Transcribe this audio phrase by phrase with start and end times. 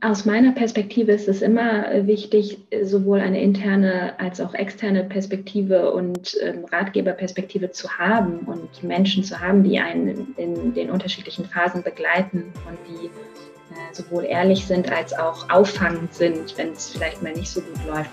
[0.00, 6.36] Aus meiner Perspektive ist es immer wichtig, sowohl eine interne als auch externe Perspektive und
[6.40, 12.52] ähm, Ratgeberperspektive zu haben und Menschen zu haben, die einen in den unterschiedlichen Phasen begleiten
[12.68, 17.50] und die äh, sowohl ehrlich sind als auch auffangend sind, wenn es vielleicht mal nicht
[17.50, 18.10] so gut läuft.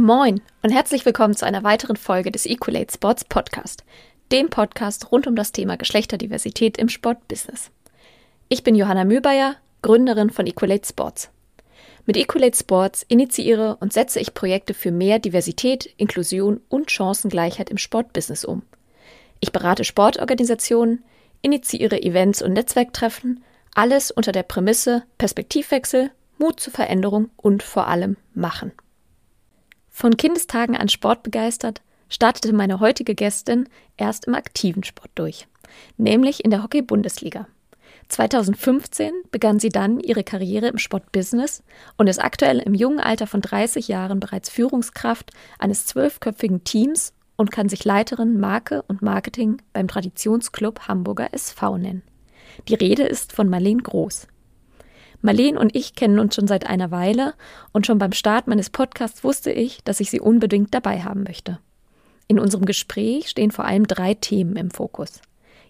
[0.00, 3.84] Moin und herzlich willkommen zu einer weiteren Folge des Equalate Sports Podcast,
[4.32, 7.70] dem Podcast rund um das Thema Geschlechterdiversität im Sportbusiness.
[8.48, 11.28] Ich bin Johanna Mühlbayer, Gründerin von Equalate Sports.
[12.06, 17.76] Mit Equalate Sports initiiere und setze ich Projekte für mehr Diversität, Inklusion und Chancengleichheit im
[17.76, 18.62] Sportbusiness um.
[19.38, 21.04] Ich berate Sportorganisationen,
[21.42, 28.16] initiiere Events und Netzwerktreffen, alles unter der Prämisse Perspektivwechsel, Mut zur Veränderung und vor allem
[28.32, 28.72] Machen.
[30.00, 35.46] Von Kindestagen an sportbegeistert startete meine heutige Gästin erst im aktiven Sport durch,
[35.98, 37.46] nämlich in der Hockey-Bundesliga.
[38.08, 41.62] 2015 begann sie dann ihre Karriere im Sportbusiness
[41.98, 47.50] und ist aktuell im jungen Alter von 30 Jahren bereits Führungskraft eines zwölfköpfigen Teams und
[47.50, 52.02] kann sich Leiterin Marke und Marketing beim Traditionsclub Hamburger SV nennen.
[52.68, 54.28] Die Rede ist von Marlene Groß.
[55.22, 57.34] Marleen und ich kennen uns schon seit einer Weile
[57.72, 61.58] und schon beim Start meines Podcasts wusste ich, dass ich sie unbedingt dabei haben möchte.
[62.26, 65.20] In unserem Gespräch stehen vor allem drei Themen im Fokus.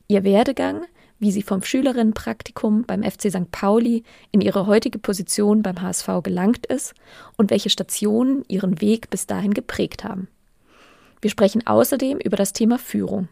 [0.08, 0.84] Ihr Werdegang,
[1.18, 3.50] wie sie vom Schülerinnenpraktikum beim FC St.
[3.50, 6.94] Pauli in ihre heutige Position beim HSV gelangt ist
[7.36, 10.28] und welche Stationen ihren Weg bis dahin geprägt haben.
[11.20, 13.28] Wir sprechen außerdem über das Thema Führung,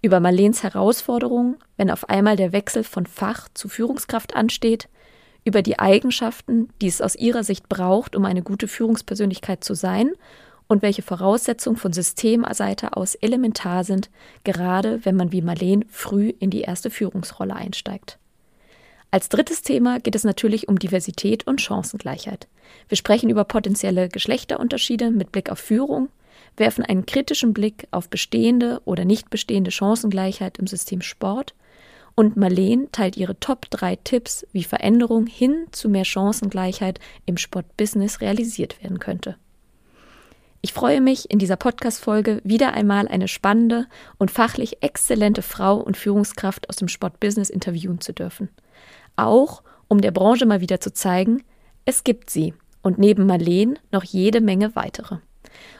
[0.00, 4.88] über Marleens Herausforderungen, wenn auf einmal der Wechsel von Fach zu Führungskraft ansteht,
[5.48, 10.12] über die Eigenschaften, die es aus ihrer Sicht braucht, um eine gute Führungspersönlichkeit zu sein
[10.68, 14.10] und welche Voraussetzungen von Systemseite aus elementar sind,
[14.44, 18.18] gerade wenn man wie Marleen früh in die erste Führungsrolle einsteigt.
[19.10, 22.46] Als drittes Thema geht es natürlich um Diversität und Chancengleichheit.
[22.88, 26.10] Wir sprechen über potenzielle Geschlechterunterschiede mit Blick auf Führung,
[26.58, 31.54] werfen einen kritischen Blick auf bestehende oder nicht bestehende Chancengleichheit im System Sport
[32.18, 38.20] und Marleen teilt ihre Top 3 Tipps, wie Veränderung hin zu mehr Chancengleichheit im Sportbusiness
[38.20, 39.36] realisiert werden könnte.
[40.60, 43.86] Ich freue mich, in dieser Podcast-Folge wieder einmal eine spannende
[44.18, 48.48] und fachlich exzellente Frau und Führungskraft aus dem Sportbusiness interviewen zu dürfen.
[49.14, 51.44] Auch, um der Branche mal wieder zu zeigen,
[51.84, 52.52] es gibt sie
[52.82, 55.18] und neben Marleen noch jede Menge weitere.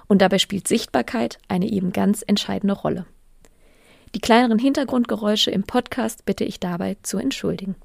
[0.06, 3.06] Und dabei spielt Sichtbarkeit eine eben ganz entscheidende Rolle.
[4.14, 7.76] Die kleineren Hintergrundgeräusche im Podcast bitte ich dabei zu entschuldigen.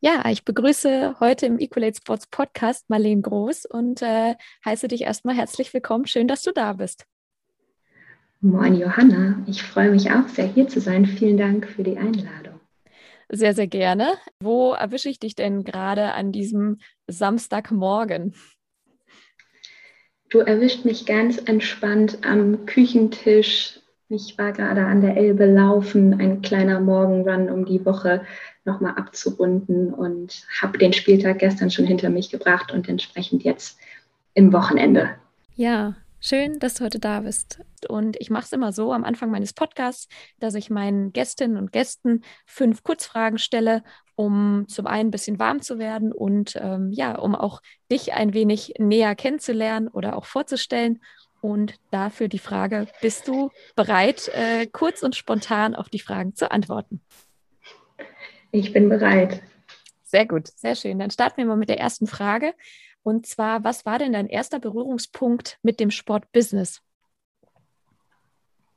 [0.00, 4.34] Ja, ich begrüße heute im Equalate Sports Podcast Marlene Groß und äh,
[4.64, 6.06] heiße dich erstmal herzlich willkommen.
[6.06, 7.04] Schön, dass du da bist.
[8.40, 11.06] Moin Johanna, ich freue mich auch sehr hier zu sein.
[11.06, 12.60] Vielen Dank für die Einladung.
[13.28, 14.14] Sehr, sehr gerne.
[14.40, 16.78] Wo erwische ich dich denn gerade an diesem
[17.08, 18.34] Samstagmorgen?
[20.28, 26.40] Du erwischt mich ganz entspannt am Küchentisch ich war gerade an der Elbe laufen, ein
[26.42, 28.22] kleiner Morgenrun, um die Woche
[28.64, 33.78] nochmal abzurunden und habe den Spieltag gestern schon hinter mich gebracht und entsprechend jetzt
[34.34, 35.16] im Wochenende.
[35.56, 37.60] Ja, schön, dass du heute da bist.
[37.88, 41.72] Und ich mache es immer so am Anfang meines Podcasts, dass ich meinen Gästinnen und
[41.72, 43.82] Gästen fünf Kurzfragen stelle,
[44.14, 48.34] um zum einen ein bisschen warm zu werden und ähm, ja, um auch dich ein
[48.34, 51.00] wenig näher kennenzulernen oder auch vorzustellen
[51.46, 56.50] und dafür die Frage, bist du bereit, äh, kurz und spontan auf die Fragen zu
[56.50, 57.00] antworten?
[58.50, 59.42] Ich bin bereit.
[60.02, 60.98] Sehr gut, sehr schön.
[60.98, 62.52] Dann starten wir mal mit der ersten Frage.
[63.04, 66.82] Und zwar, was war denn dein erster Berührungspunkt mit dem Sportbusiness?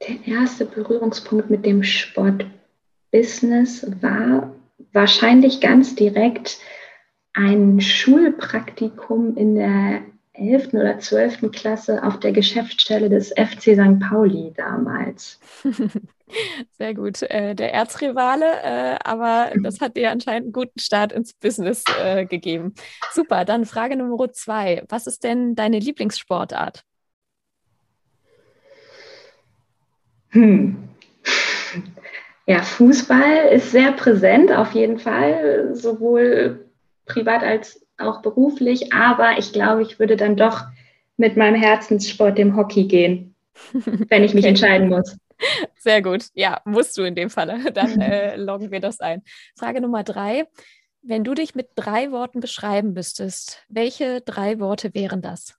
[0.07, 4.55] Der erste Berührungspunkt mit dem Sportbusiness war
[4.93, 6.59] wahrscheinlich ganz direkt
[7.33, 10.03] ein Schulpraktikum in der
[10.39, 10.73] 11.
[10.73, 11.51] oder 12.
[11.51, 13.99] Klasse auf der Geschäftsstelle des FC St.
[13.99, 15.39] Pauli damals.
[16.77, 17.21] Sehr gut.
[17.23, 22.25] Äh, der Erzrivale, äh, aber das hat dir anscheinend einen guten Start ins Business äh,
[22.25, 22.73] gegeben.
[23.11, 24.83] Super, dann Frage Nummer zwei.
[24.89, 26.83] Was ist denn deine Lieblingssportart?
[30.29, 30.89] Hm.
[32.45, 36.65] Ja, Fußball ist sehr präsent auf jeden Fall, sowohl
[37.05, 40.63] privat als auch beruflich, aber ich glaube, ich würde dann doch
[41.17, 43.35] mit meinem Herzenssport, dem Hockey, gehen,
[44.09, 44.49] wenn ich mich okay.
[44.49, 45.17] entscheiden muss.
[45.77, 46.27] Sehr gut.
[46.33, 47.71] Ja, musst du in dem Falle.
[47.73, 49.23] Dann äh, loggen wir das ein.
[49.57, 50.47] Frage Nummer drei.
[51.01, 55.55] Wenn du dich mit drei Worten beschreiben müsstest, welche drei Worte wären das?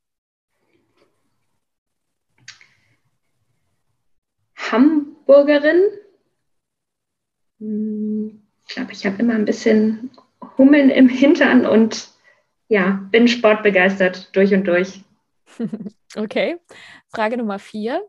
[4.57, 5.83] Hamburgerin.
[7.59, 10.11] Hm, ich glaube, ich habe immer ein bisschen
[10.59, 12.11] Hummeln im Hintern und
[12.71, 15.03] ja, bin sportbegeistert durch und durch.
[16.17, 16.57] Okay.
[17.15, 18.05] Frage Nummer vier.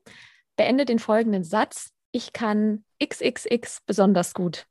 [0.56, 1.94] Beende den folgenden Satz.
[2.12, 4.66] Ich kann XXX besonders gut.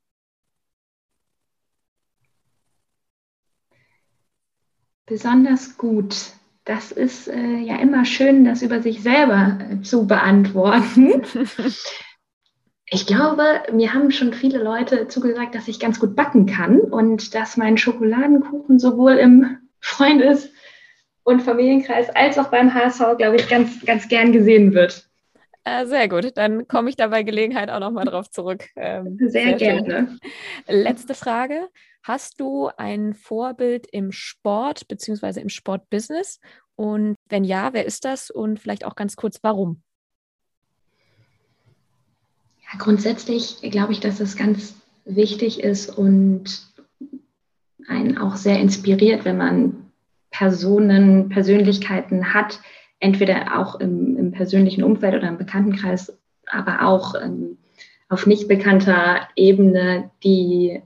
[5.05, 6.33] Besonders gut.
[6.65, 11.23] Das ist äh, ja immer schön, das über sich selber äh, zu beantworten.
[12.85, 17.33] ich glaube, mir haben schon viele Leute zugesagt, dass ich ganz gut backen kann und
[17.33, 20.49] dass mein Schokoladenkuchen sowohl im Freundes-
[21.23, 25.07] und Familienkreis als auch beim HSV, glaube ich, ganz, ganz gern gesehen wird.
[25.63, 28.67] Äh, sehr gut, dann komme ich da bei Gelegenheit auch nochmal drauf zurück.
[28.75, 30.17] Ähm, sehr, sehr gerne.
[30.67, 31.69] Letzte Frage.
[32.03, 35.39] Hast du ein Vorbild im Sport bzw.
[35.39, 36.39] im Sportbusiness?
[36.75, 38.31] Und wenn ja, wer ist das?
[38.31, 39.83] Und vielleicht auch ganz kurz, warum?
[42.63, 44.75] Ja, grundsätzlich glaube ich, dass das ganz
[45.05, 46.70] wichtig ist und
[47.87, 49.91] einen auch sehr inspiriert, wenn man
[50.29, 52.59] Personen, Persönlichkeiten hat,
[52.99, 56.17] entweder auch im, im persönlichen Umfeld oder im Bekanntenkreis,
[56.47, 57.57] aber auch ähm,
[58.09, 60.81] auf nicht bekannter Ebene, die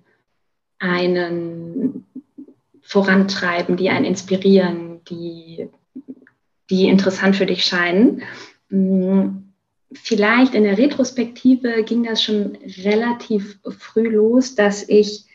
[0.79, 2.05] einen
[2.81, 5.69] vorantreiben, die einen inspirieren, die,
[6.69, 8.21] die interessant für dich scheinen.
[8.69, 9.45] Mm,
[9.93, 15.25] vielleicht in der Retrospektive ging das schon relativ früh los, dass ich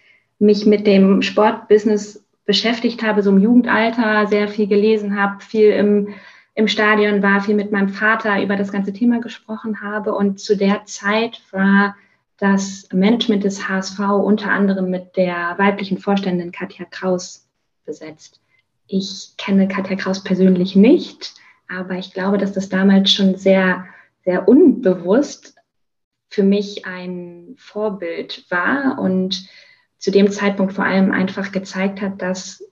[0.41, 6.15] mich mit dem Sportbusiness beschäftigt habe, so im Jugendalter, sehr viel gelesen habe, viel im,
[6.55, 10.15] im Stadion war, viel mit meinem Vater über das ganze Thema gesprochen habe.
[10.15, 11.95] Und zu der Zeit war
[12.39, 17.47] das Management des HSV unter anderem mit der weiblichen Vorständin Katja Kraus
[17.85, 18.41] besetzt.
[18.87, 21.35] Ich kenne Katja Kraus persönlich nicht,
[21.69, 23.87] aber ich glaube, dass das damals schon sehr,
[24.25, 25.55] sehr unbewusst
[26.31, 29.49] für mich ein Vorbild war und
[30.01, 32.65] zu dem Zeitpunkt vor allem einfach gezeigt hat, dass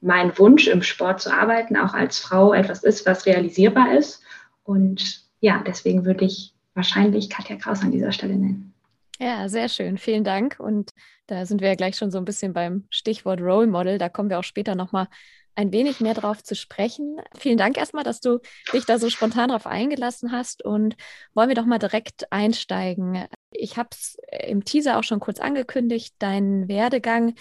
[0.00, 4.22] mein Wunsch im Sport zu arbeiten auch als Frau etwas ist, was realisierbar ist.
[4.64, 8.74] Und ja, deswegen würde ich wahrscheinlich Katja Kraus an dieser Stelle nennen.
[9.20, 9.98] Ja, sehr schön.
[9.98, 10.56] Vielen Dank.
[10.58, 10.90] Und
[11.26, 13.98] da sind wir ja gleich schon so ein bisschen beim Stichwort Role Model.
[13.98, 15.08] Da kommen wir auch später nochmal
[15.54, 17.20] ein wenig mehr drauf zu sprechen.
[17.36, 18.40] Vielen Dank erstmal, dass du
[18.72, 20.64] dich da so spontan drauf eingelassen hast.
[20.64, 20.96] Und
[21.34, 23.26] wollen wir doch mal direkt einsteigen.
[23.50, 24.16] Ich habe es
[24.46, 27.34] im Teaser auch schon kurz angekündigt, deinen Werdegang.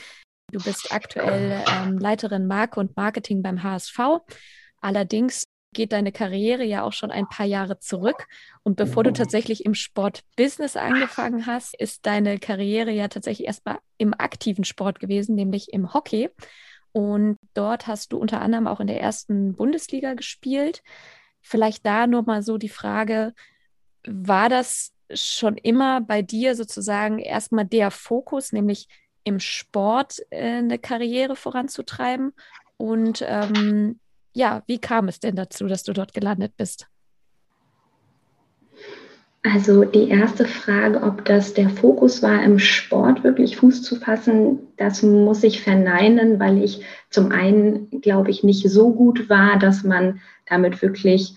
[0.51, 4.00] Du bist aktuell ähm, Leiterin Marke und Marketing beim HSV.
[4.81, 8.27] Allerdings geht deine Karriere ja auch schon ein paar Jahre zurück.
[8.62, 14.13] Und bevor du tatsächlich im Sportbusiness angefangen hast, ist deine Karriere ja tatsächlich erstmal im
[14.13, 16.30] aktiven Sport gewesen, nämlich im Hockey.
[16.92, 20.83] Und dort hast du unter anderem auch in der ersten Bundesliga gespielt.
[21.41, 23.33] Vielleicht da nur mal so die Frage,
[24.05, 28.88] war das schon immer bei dir sozusagen erstmal der Fokus, nämlich
[29.23, 32.33] im Sport äh, eine Karriere voranzutreiben?
[32.77, 34.00] Und ähm,
[34.33, 36.88] ja, wie kam es denn dazu, dass du dort gelandet bist?
[39.45, 44.60] Also die erste Frage, ob das der Fokus war, im Sport wirklich Fuß zu fassen,
[44.78, 49.84] das muss ich verneinen, weil ich zum einen, glaube ich, nicht so gut war, dass
[49.84, 51.36] man damit wirklich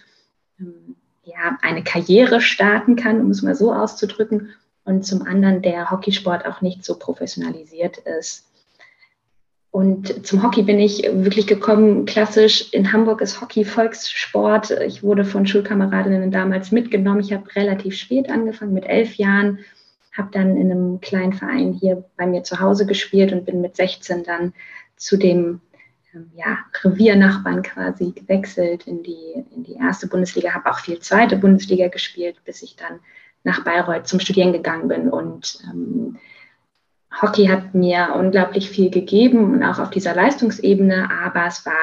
[0.61, 4.50] ähm, ja, eine Karriere starten kann, um es mal so auszudrücken.
[4.85, 8.47] Und zum anderen der Hockeysport auch nicht so professionalisiert ist.
[9.76, 12.73] Und zum Hockey bin ich wirklich gekommen, klassisch.
[12.73, 14.71] In Hamburg ist Hockey Volkssport.
[14.71, 17.21] Ich wurde von Schulkameradinnen damals mitgenommen.
[17.21, 19.59] Ich habe relativ spät angefangen, mit elf Jahren,
[20.16, 23.76] habe dann in einem kleinen Verein hier bei mir zu Hause gespielt und bin mit
[23.76, 24.54] 16 dann
[24.97, 25.61] zu dem
[26.14, 31.37] ähm, ja, Reviernachbarn quasi gewechselt in die, in die erste Bundesliga, habe auch viel zweite
[31.37, 33.00] Bundesliga gespielt, bis ich dann
[33.45, 36.16] nach Bayreuth zum Studieren gegangen bin und ähm,
[37.20, 41.75] Hockey hat mir unglaublich viel gegeben und auch auf dieser Leistungsebene, aber es war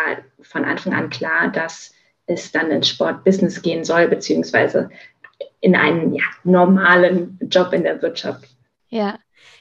[0.41, 1.93] von Anfang an klar, dass
[2.25, 4.89] es dann ins Sportbusiness gehen soll, beziehungsweise
[5.59, 8.45] in einen ja, normalen Job in der Wirtschaft.
[8.89, 9.17] Ja,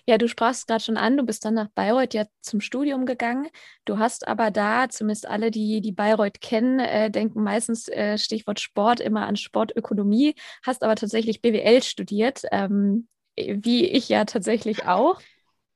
[0.07, 3.49] ja, du sprachst gerade schon an, du bist dann nach Bayreuth ja zum Studium gegangen.
[3.85, 8.61] Du hast aber da, zumindest alle, die die Bayreuth kennen, äh, denken meistens äh, Stichwort
[8.61, 15.21] Sport immer an Sportökonomie, hast aber tatsächlich BWL studiert, ähm, wie ich ja tatsächlich auch.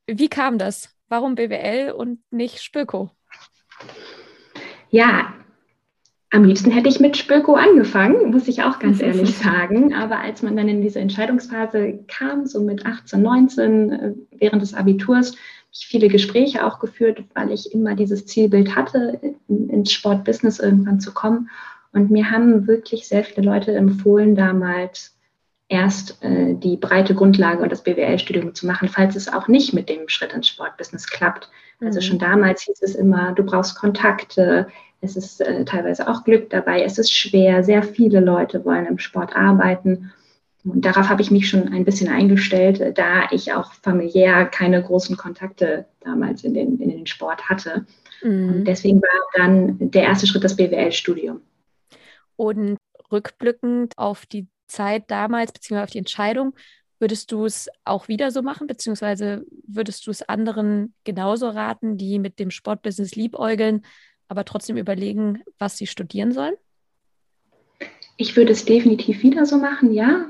[0.07, 0.95] Wie kam das?
[1.09, 3.11] Warum BWL und nicht Spöko?
[4.91, 5.35] Ja,
[6.31, 9.95] am liebsten hätte ich mit Spöko angefangen, muss ich auch ganz ehrlich sagen.
[9.95, 14.75] Aber als man dann in diese Entscheidungsphase kam, so mit 18, 19, äh, während des
[14.75, 15.35] Abiturs,
[15.73, 21.13] ich viele Gespräche auch geführt, weil ich immer dieses Zielbild hatte, ins Sportbusiness irgendwann zu
[21.13, 21.51] kommen.
[21.93, 25.16] Und mir haben wirklich sehr viele Leute empfohlen, damals
[25.69, 29.89] erst äh, die breite Grundlage und das BWL-Studium zu machen, falls es auch nicht mit
[29.89, 31.51] dem Schritt ins Sportbusiness klappt.
[31.81, 31.87] Also mhm.
[31.87, 34.69] Also schon damals hieß es immer, du brauchst Kontakte,
[35.01, 38.99] es ist äh, teilweise auch Glück dabei, es ist schwer, sehr viele Leute wollen im
[38.99, 40.13] Sport arbeiten.
[40.65, 44.83] Und darauf habe ich mich schon ein bisschen eingestellt, äh, da ich auch familiär keine
[44.83, 47.87] großen Kontakte damals in den, in den Sport hatte.
[48.23, 48.65] Mhm.
[48.65, 51.43] deswegen war dann der erste Schritt das BWL-Studium.
[52.37, 52.79] Und
[53.13, 56.55] rückblickend auf die Zeit damals, beziehungsweise auf die Entscheidung,
[56.99, 62.19] würdest du es auch wieder so machen, beziehungsweise würdest du es anderen genauso raten, die
[62.19, 63.83] mit dem Sportbusiness liebäugeln,
[64.29, 66.55] aber trotzdem überlegen, was sie studieren sollen?
[68.17, 70.27] Ich würde es definitiv wieder so machen, ja.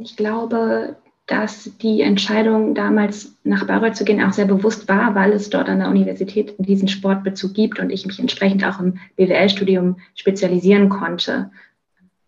[0.00, 5.32] Ich glaube, dass die Entscheidung, damals nach Bayreuth zu gehen, auch sehr bewusst war, weil
[5.32, 9.96] es dort an der Universität diesen Sportbezug gibt und ich mich entsprechend auch im BWL-Studium
[10.14, 11.50] spezialisieren konnte.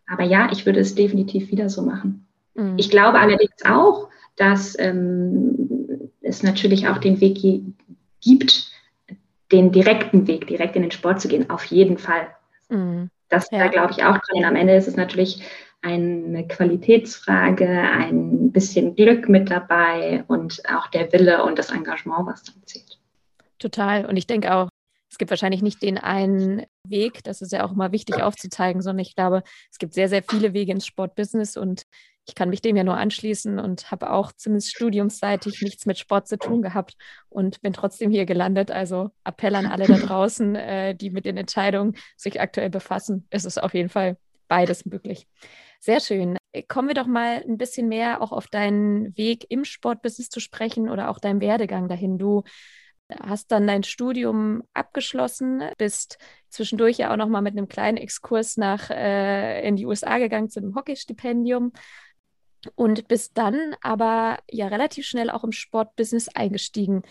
[0.08, 2.26] Aber ja, ich würde es definitiv wieder so machen.
[2.54, 2.74] Mhm.
[2.76, 7.38] Ich glaube allerdings auch, dass ähm, es natürlich auch den Weg
[8.20, 8.70] gibt,
[9.52, 12.28] den direkten Weg, direkt in den Sport zu gehen, auf jeden Fall.
[12.68, 13.10] Mhm.
[13.28, 13.58] Das ja.
[13.58, 14.44] da glaube ich auch dran.
[14.44, 15.42] Am Ende ist es natürlich
[15.80, 22.42] eine Qualitätsfrage, ein bisschen Glück mit dabei und auch der Wille und das Engagement, was
[22.42, 22.98] dann zählt.
[23.58, 24.06] Total.
[24.06, 24.68] Und ich denke auch,
[25.10, 29.00] es gibt wahrscheinlich nicht den einen Weg, das ist ja auch immer wichtig aufzuzeigen, sondern
[29.00, 31.84] ich glaube, es gibt sehr, sehr viele Wege ins Sportbusiness und
[32.28, 36.28] ich kann mich dem ja nur anschließen und habe auch zumindest studiumsseitig nichts mit Sport
[36.28, 36.94] zu tun gehabt
[37.30, 38.70] und bin trotzdem hier gelandet.
[38.70, 43.26] Also Appell an alle da draußen, äh, die mit den Entscheidungen sich aktuell befassen.
[43.30, 45.26] Es ist auf jeden Fall beides möglich.
[45.80, 46.36] Sehr schön.
[46.68, 50.90] Kommen wir doch mal ein bisschen mehr auch auf deinen Weg im Sportbusiness zu sprechen
[50.90, 52.18] oder auch deinen Werdegang dahin.
[52.18, 52.42] Du
[53.22, 58.56] hast dann dein Studium abgeschlossen, bist zwischendurch ja auch noch mal mit einem kleinen Exkurs
[58.56, 61.72] nach äh, in die USA gegangen zu einem Hockeystipendium
[62.74, 67.02] und bist dann aber ja relativ schnell auch im Sportbusiness eingestiegen.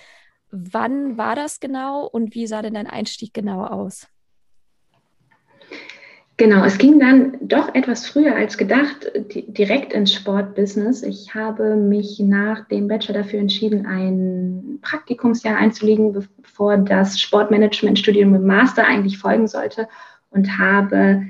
[0.50, 4.08] Wann war das genau und wie sah denn dein Einstieg genau aus?
[6.40, 11.02] Genau, es ging dann doch etwas früher als gedacht direkt ins Sportbusiness.
[11.02, 18.46] Ich habe mich nach dem Bachelor dafür entschieden, ein Praktikumsjahr einzulegen, bevor das Sportmanagement-Studium im
[18.46, 19.88] Master eigentlich folgen sollte
[20.30, 21.26] und habe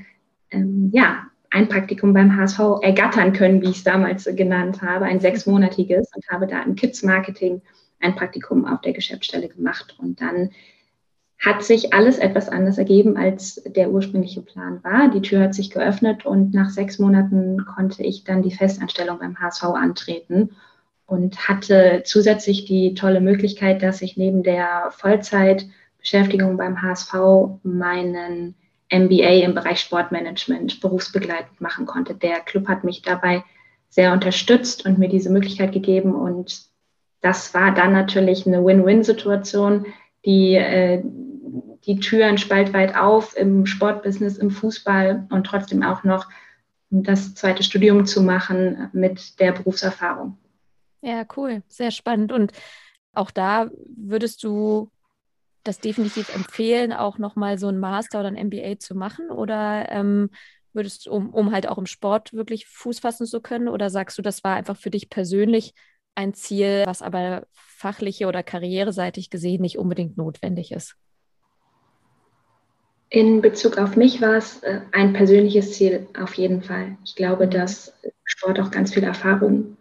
[0.52, 5.22] ähm, ja ein Praktikum beim HSV ergattern können, wie ich es damals genannt habe, ein
[5.22, 7.62] sechsmonatiges und habe da im Kids Marketing
[8.02, 10.50] ein Praktikum auf der Geschäftsstelle gemacht und dann
[11.40, 15.10] hat sich alles etwas anders ergeben, als der ursprüngliche Plan war.
[15.10, 19.40] Die Tür hat sich geöffnet und nach sechs Monaten konnte ich dann die Festanstellung beim
[19.40, 20.52] HSV antreten
[21.06, 27.14] und hatte zusätzlich die tolle Möglichkeit, dass ich neben der Vollzeitbeschäftigung beim HSV
[27.64, 28.56] meinen
[28.92, 32.16] MBA im Bereich Sportmanagement berufsbegleitend machen konnte.
[32.16, 33.44] Der Club hat mich dabei
[33.90, 36.68] sehr unterstützt und mir diese Möglichkeit gegeben und
[37.22, 39.86] das war dann natürlich eine Win-Win-Situation,
[40.26, 41.04] die äh,
[41.88, 46.28] die Türen spaltweit auf im Sportbusiness, im Fußball und trotzdem auch noch
[46.90, 50.38] das zweite Studium zu machen mit der Berufserfahrung.
[51.02, 52.32] Ja, cool, sehr spannend.
[52.32, 52.52] Und
[53.14, 54.92] auch da würdest du
[55.64, 59.30] das definitiv empfehlen, auch nochmal so ein Master oder ein MBA zu machen?
[59.30, 60.30] Oder ähm,
[60.74, 63.68] würdest du, um, um halt auch im Sport wirklich Fuß fassen zu können?
[63.68, 65.74] Oder sagst du, das war einfach für dich persönlich
[66.16, 70.96] ein Ziel, was aber fachliche oder karriereseitig gesehen nicht unbedingt notwendig ist?
[73.10, 76.98] In Bezug auf mich war es äh, ein persönliches Ziel auf jeden Fall.
[77.06, 77.52] Ich glaube, mhm.
[77.52, 77.94] dass
[78.26, 79.78] Sport auch ganz viel Erfahrung,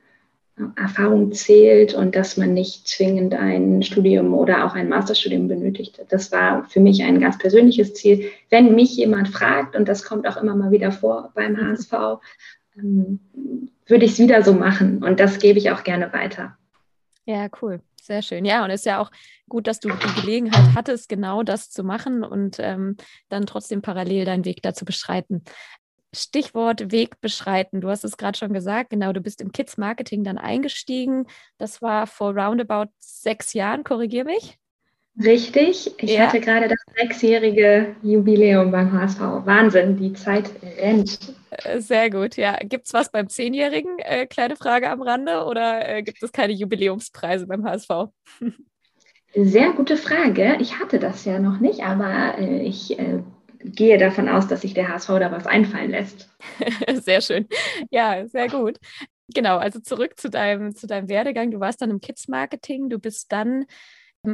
[0.56, 6.00] äh, Erfahrung zählt und dass man nicht zwingend ein Studium oder auch ein Masterstudium benötigt.
[6.08, 8.30] Das war für mich ein ganz persönliches Ziel.
[8.48, 12.20] Wenn mich jemand fragt, und das kommt auch immer mal wieder vor beim HSV,
[12.76, 13.18] ähm,
[13.86, 16.56] würde ich es wieder so machen und das gebe ich auch gerne weiter.
[17.24, 17.80] Ja, cool.
[18.06, 18.44] Sehr schön.
[18.44, 19.10] Ja, und es ist ja auch
[19.48, 22.96] gut, dass du die Gelegenheit hattest, genau das zu machen und ähm,
[23.28, 25.42] dann trotzdem parallel deinen Weg dazu beschreiten.
[26.14, 27.80] Stichwort Weg beschreiten.
[27.80, 31.26] Du hast es gerade schon gesagt, genau, du bist im Kids Marketing dann eingestiegen.
[31.58, 34.56] Das war vor roundabout sechs Jahren, korrigier mich.
[35.22, 35.94] Richtig.
[35.98, 36.26] Ich ja.
[36.26, 39.20] hatte gerade das sechsjährige Jubiläum beim HSV.
[39.20, 41.34] Wahnsinn, die Zeit rennt.
[41.50, 42.56] Äh, sehr gut, ja.
[42.62, 43.98] Gibt es was beim Zehnjährigen?
[43.98, 45.44] Äh, kleine Frage am Rande.
[45.44, 47.88] Oder äh, gibt es keine Jubiläumspreise beim HSV?
[49.34, 50.56] Sehr gute Frage.
[50.60, 53.20] Ich hatte das ja noch nicht, aber äh, ich äh,
[53.62, 56.30] gehe davon aus, dass sich der HSV da was einfallen lässt.
[57.02, 57.46] sehr schön.
[57.90, 58.78] Ja, sehr gut.
[59.34, 61.50] Genau, also zurück zu deinem, zu deinem Werdegang.
[61.50, 62.88] Du warst dann im Kids-Marketing.
[62.88, 63.66] Du bist dann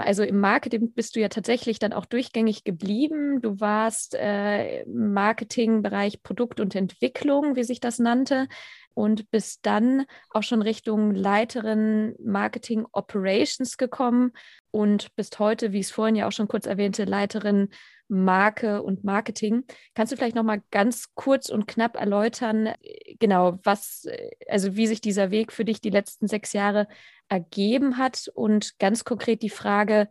[0.00, 3.40] Also im Marketing bist du ja tatsächlich dann auch durchgängig geblieben.
[3.40, 8.49] Du warst äh, im Marketingbereich Produkt und Entwicklung, wie sich das nannte,
[8.94, 14.32] und bist dann auch schon Richtung Leiterin Marketing Operations gekommen
[14.70, 17.68] und bist heute, wie ich es vorhin ja auch schon kurz erwähnte, Leiterin
[18.12, 19.64] Marke und Marketing.
[19.95, 24.76] Kannst du vielleicht noch mal ganz kurz und knapp erläutern, äh, genau, was, äh, also
[24.76, 26.87] wie sich dieser Weg für dich die letzten sechs Jahre
[27.28, 30.09] ergeben hat und ganz konkret die Frage,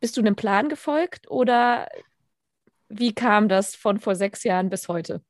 [0.00, 1.88] bist du einem Plan gefolgt oder
[2.88, 5.22] wie kam das von vor sechs Jahren bis heute?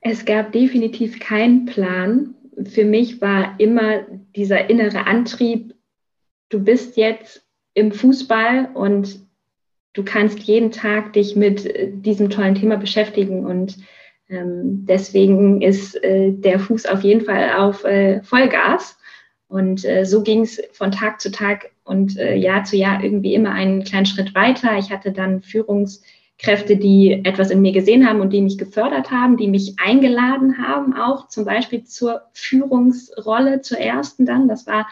[0.00, 2.34] Es gab definitiv keinen Plan.
[2.64, 4.02] Für mich war immer
[4.34, 5.74] dieser innere Antrieb,
[6.48, 9.25] du bist jetzt im Fußball und
[9.96, 13.78] du kannst jeden Tag dich mit äh, diesem tollen Thema beschäftigen und
[14.28, 18.98] ähm, deswegen ist äh, der Fuß auf jeden Fall auf äh, Vollgas.
[19.48, 23.34] Und äh, so ging es von Tag zu Tag und äh, Jahr zu Jahr irgendwie
[23.34, 24.76] immer einen kleinen Schritt weiter.
[24.76, 29.36] Ich hatte dann Führungskräfte, die etwas in mir gesehen haben und die mich gefördert haben,
[29.36, 34.48] die mich eingeladen haben, auch zum Beispiel zur Führungsrolle, zur ersten dann.
[34.48, 34.88] Das war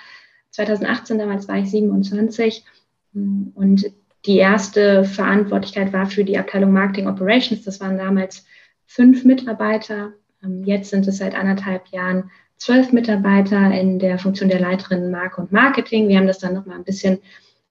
[0.52, 2.64] 2018, damals war ich 27.
[3.12, 3.92] Und
[4.26, 7.62] die erste Verantwortlichkeit war für die Abteilung Marketing Operations.
[7.64, 8.44] Das waren damals
[8.86, 10.12] fünf Mitarbeiter.
[10.42, 15.40] Ähm, jetzt sind es seit anderthalb Jahren zwölf Mitarbeiter in der Funktion der Leiterin Marke
[15.40, 16.08] und Marketing.
[16.08, 17.20] Wir haben das dann nochmal ein bisschen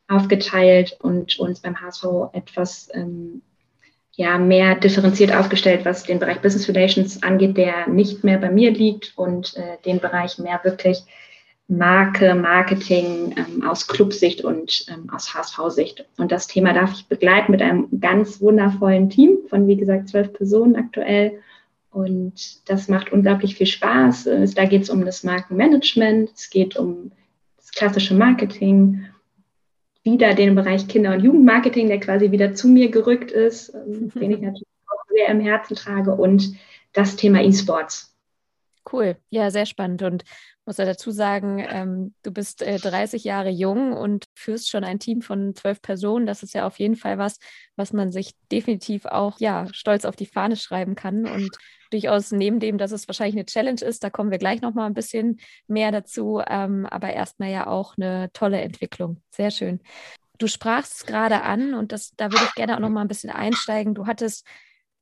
[0.08, 3.42] aufgeteilt und uns beim HSV etwas ähm,
[4.16, 8.70] ja, mehr differenziert aufgestellt, was den Bereich Business Relations angeht, der nicht mehr bei mir
[8.70, 11.04] liegt und äh, den Bereich mehr wirklich
[11.68, 16.06] Marke, Marketing ähm, aus Clubsicht und ähm, aus HSV-Sicht.
[16.18, 20.34] Und das Thema darf ich begleiten mit einem ganz wundervollen Team von, wie gesagt, zwölf
[20.34, 21.40] Personen aktuell.
[21.90, 24.28] Und das macht unglaublich viel Spaß.
[24.56, 27.12] Da geht es um das Markenmanagement, es geht um
[27.58, 29.06] das klassische Marketing,
[30.04, 34.32] wieder den Bereich Kinder- und Jugendmarketing, der quasi wieder zu mir gerückt ist, ähm, den
[34.32, 36.56] ich natürlich auch sehr im Herzen trage, und
[36.92, 38.16] das Thema E-Sports.
[38.92, 40.04] Cool, ja, sehr spannend.
[40.04, 40.24] Und
[40.66, 45.00] muss ja dazu sagen, ähm, du bist äh, 30 Jahre jung und führst schon ein
[45.00, 46.26] Team von zwölf Personen.
[46.26, 47.40] Das ist ja auf jeden Fall was,
[47.76, 51.58] was man sich definitiv auch ja stolz auf die Fahne schreiben kann und
[51.94, 54.88] durchaus neben dem, dass es wahrscheinlich eine Challenge ist, da kommen wir gleich noch mal
[54.88, 59.22] ein bisschen mehr dazu, ähm, aber erstmal ja auch eine tolle Entwicklung.
[59.30, 59.80] Sehr schön.
[60.40, 63.08] Du sprachst es gerade an und das, da würde ich gerne auch noch mal ein
[63.08, 63.94] bisschen einsteigen.
[63.94, 64.46] Du hattest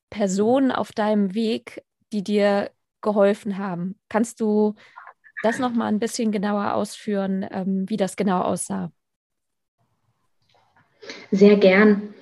[0.09, 2.71] Personen auf deinem Weg, die dir
[3.01, 3.97] geholfen haben.
[4.09, 4.75] Kannst du
[5.43, 8.91] das noch mal ein bisschen genauer ausführen, ähm, wie das genau aussah?
[11.31, 12.13] Sehr gern.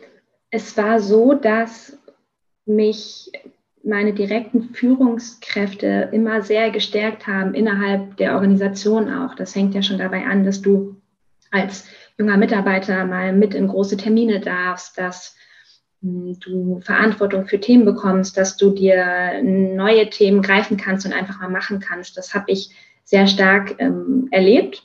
[0.51, 1.97] Es war so, dass
[2.65, 3.32] mich
[3.84, 9.36] meine direkten Führungskräfte immer sehr gestärkt haben, innerhalb der Organisation auch.
[9.36, 11.01] Das fängt ja schon dabei an, dass du
[11.51, 11.86] als
[12.17, 15.36] junger Mitarbeiter mal mit in große Termine darfst, dass
[16.01, 21.39] hm, du Verantwortung für Themen bekommst, dass du dir neue Themen greifen kannst und einfach
[21.39, 22.17] mal machen kannst.
[22.17, 22.71] Das habe ich
[23.09, 24.83] sehr stark ähm, erlebt.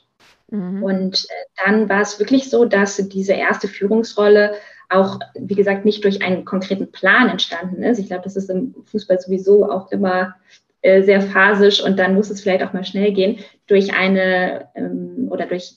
[0.49, 0.81] Mhm.
[0.81, 4.53] Und äh, dann war es wirklich so, dass diese erste Führungsrolle
[4.89, 7.99] auch, wie gesagt, nicht durch einen konkreten Plan entstanden ist.
[7.99, 10.35] Ich glaube, das ist im Fußball sowieso auch immer
[10.81, 15.27] äh, sehr phasisch und dann muss es vielleicht auch mal schnell gehen, durch eine ähm,
[15.29, 15.75] oder durch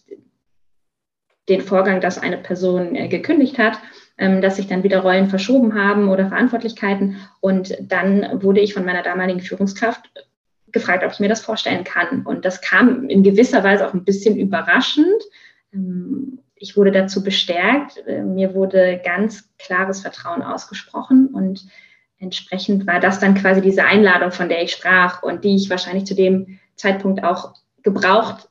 [1.51, 3.79] den Vorgang, dass eine Person äh, gekündigt hat,
[4.17, 7.17] ähm, dass sich dann wieder Rollen verschoben haben oder Verantwortlichkeiten.
[7.41, 10.11] Und dann wurde ich von meiner damaligen Führungskraft
[10.79, 12.25] gefragt, ob ich mir das vorstellen kann.
[12.25, 15.23] Und das kam in gewisser Weise auch ein bisschen überraschend.
[15.73, 18.03] Ähm, ich wurde dazu bestärkt.
[18.07, 21.67] Äh, mir wurde ganz klares Vertrauen ausgesprochen und
[22.19, 26.05] entsprechend war das dann quasi diese Einladung, von der ich sprach und die ich wahrscheinlich
[26.05, 28.49] zu dem Zeitpunkt auch gebraucht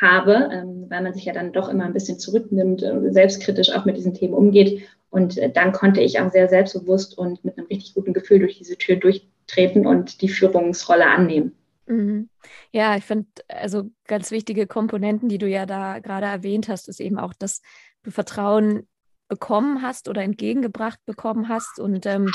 [0.00, 3.84] habe, ähm, weil man sich ja dann doch immer ein bisschen zurücknimmt, und selbstkritisch auch
[3.84, 4.82] mit diesen Themen umgeht.
[5.10, 8.58] Und äh, dann konnte ich auch sehr selbstbewusst und mit einem richtig guten Gefühl durch
[8.58, 11.52] diese Tür durchtreten und die Führungsrolle annehmen.
[11.90, 12.30] Mhm.
[12.72, 17.00] Ja, ich finde, also ganz wichtige Komponenten, die du ja da gerade erwähnt hast, ist
[17.00, 17.62] eben auch, dass
[18.04, 18.88] du Vertrauen
[19.28, 21.80] bekommen hast oder entgegengebracht bekommen hast.
[21.80, 22.30] Und ähm,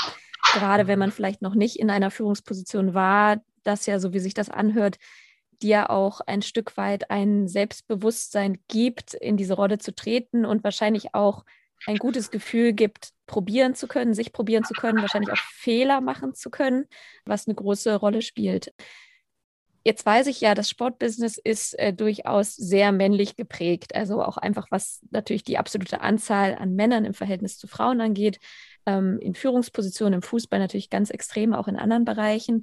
[0.52, 4.34] gerade wenn man vielleicht noch nicht in einer Führungsposition war, das ja, so wie sich
[4.34, 4.96] das anhört,
[5.62, 11.14] dir auch ein Stück weit ein Selbstbewusstsein gibt, in diese Rolle zu treten und wahrscheinlich
[11.14, 11.46] auch
[11.86, 16.34] ein gutes Gefühl gibt, probieren zu können, sich probieren zu können, wahrscheinlich auch Fehler machen
[16.34, 16.84] zu können,
[17.24, 18.74] was eine große Rolle spielt.
[19.86, 23.94] Jetzt weiß ich ja, das Sportbusiness ist äh, durchaus sehr männlich geprägt.
[23.94, 28.40] Also auch einfach, was natürlich die absolute Anzahl an Männern im Verhältnis zu Frauen angeht.
[28.84, 32.62] Ähm, in Führungspositionen im Fußball natürlich ganz extrem, auch in anderen Bereichen.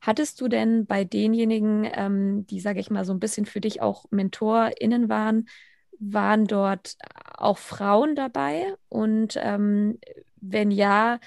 [0.00, 3.82] Hattest du denn bei denjenigen, ähm, die, sage ich mal, so ein bisschen für dich
[3.82, 5.50] auch MentorInnen waren,
[5.98, 6.96] waren dort
[7.36, 8.74] auch Frauen dabei?
[8.88, 9.98] Und ähm,
[10.36, 11.20] wenn ja,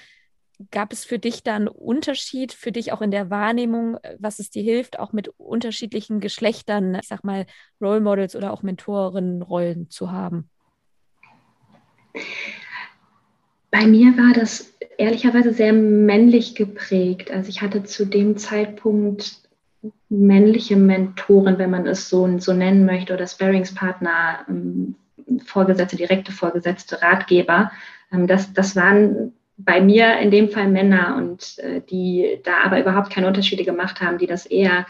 [0.70, 4.50] gab es für dich da einen Unterschied, für dich auch in der Wahrnehmung, was es
[4.50, 7.46] dir hilft, auch mit unterschiedlichen Geschlechtern, ich sag mal,
[7.80, 10.50] Role Models oder auch Mentorinnenrollen zu haben?
[13.70, 17.30] Bei mir war das ehrlicherweise sehr männlich geprägt.
[17.30, 19.42] Also ich hatte zu dem Zeitpunkt
[20.08, 24.96] männliche Mentoren, wenn man es so, so nennen möchte, oder Sparringspartner, ähm,
[25.44, 27.70] Vorgesetzte, direkte Vorgesetzte, Ratgeber.
[28.10, 32.80] Ähm, das, das waren bei mir in dem Fall Männer und äh, die da aber
[32.80, 34.86] überhaupt keine Unterschiede gemacht haben, die das eher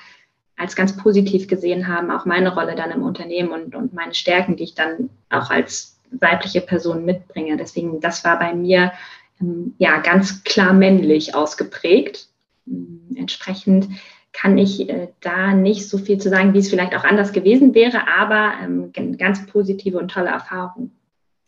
[0.57, 4.57] als ganz positiv gesehen haben, auch meine Rolle dann im Unternehmen und, und meine Stärken,
[4.57, 7.57] die ich dann auch als weibliche Person mitbringe.
[7.57, 8.93] Deswegen, das war bei mir
[9.41, 12.29] ähm, ja ganz klar männlich ausgeprägt.
[12.67, 13.89] Ähm, entsprechend
[14.33, 17.75] kann ich äh, da nicht so viel zu sagen, wie es vielleicht auch anders gewesen
[17.75, 20.91] wäre, aber ähm, ganz positive und tolle Erfahrung.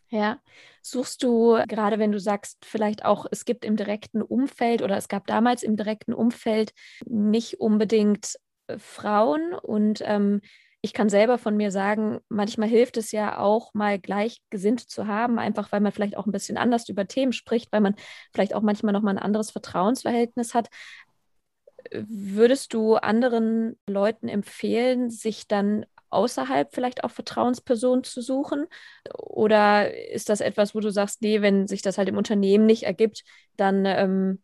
[0.08, 0.38] Ja,
[0.82, 5.08] Suchst du, gerade wenn du sagst, vielleicht auch, es gibt im direkten Umfeld oder es
[5.08, 6.72] gab damals im direkten Umfeld
[7.06, 10.40] nicht unbedingt äh, Frauen und ähm,
[10.82, 15.38] ich kann selber von mir sagen, manchmal hilft es ja auch mal gleichgesinnt zu haben,
[15.38, 17.96] einfach weil man vielleicht auch ein bisschen anders über Themen spricht, weil man
[18.32, 20.68] vielleicht auch manchmal noch mal ein anderes Vertrauensverhältnis hat.
[21.92, 28.66] Würdest du anderen Leuten empfehlen, sich dann außerhalb vielleicht auch Vertrauenspersonen zu suchen?
[29.14, 32.84] Oder ist das etwas, wo du sagst, nee, wenn sich das halt im Unternehmen nicht
[32.84, 33.24] ergibt,
[33.56, 34.42] dann ähm,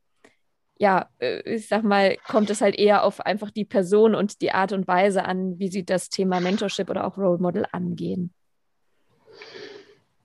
[0.78, 4.52] ja, äh, ich sag mal, kommt es halt eher auf einfach die Person und die
[4.52, 8.32] Art und Weise an, wie sie das Thema Mentorship oder auch Role Model angehen.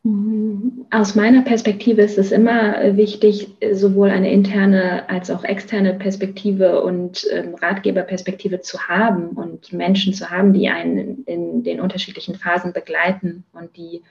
[0.04, 7.28] Aus meiner Perspektive ist es immer wichtig, sowohl eine interne als auch externe Perspektive und
[7.32, 13.44] ähm, Ratgeberperspektive zu haben und Menschen zu haben, die einen in den unterschiedlichen Phasen begleiten
[13.54, 14.02] und die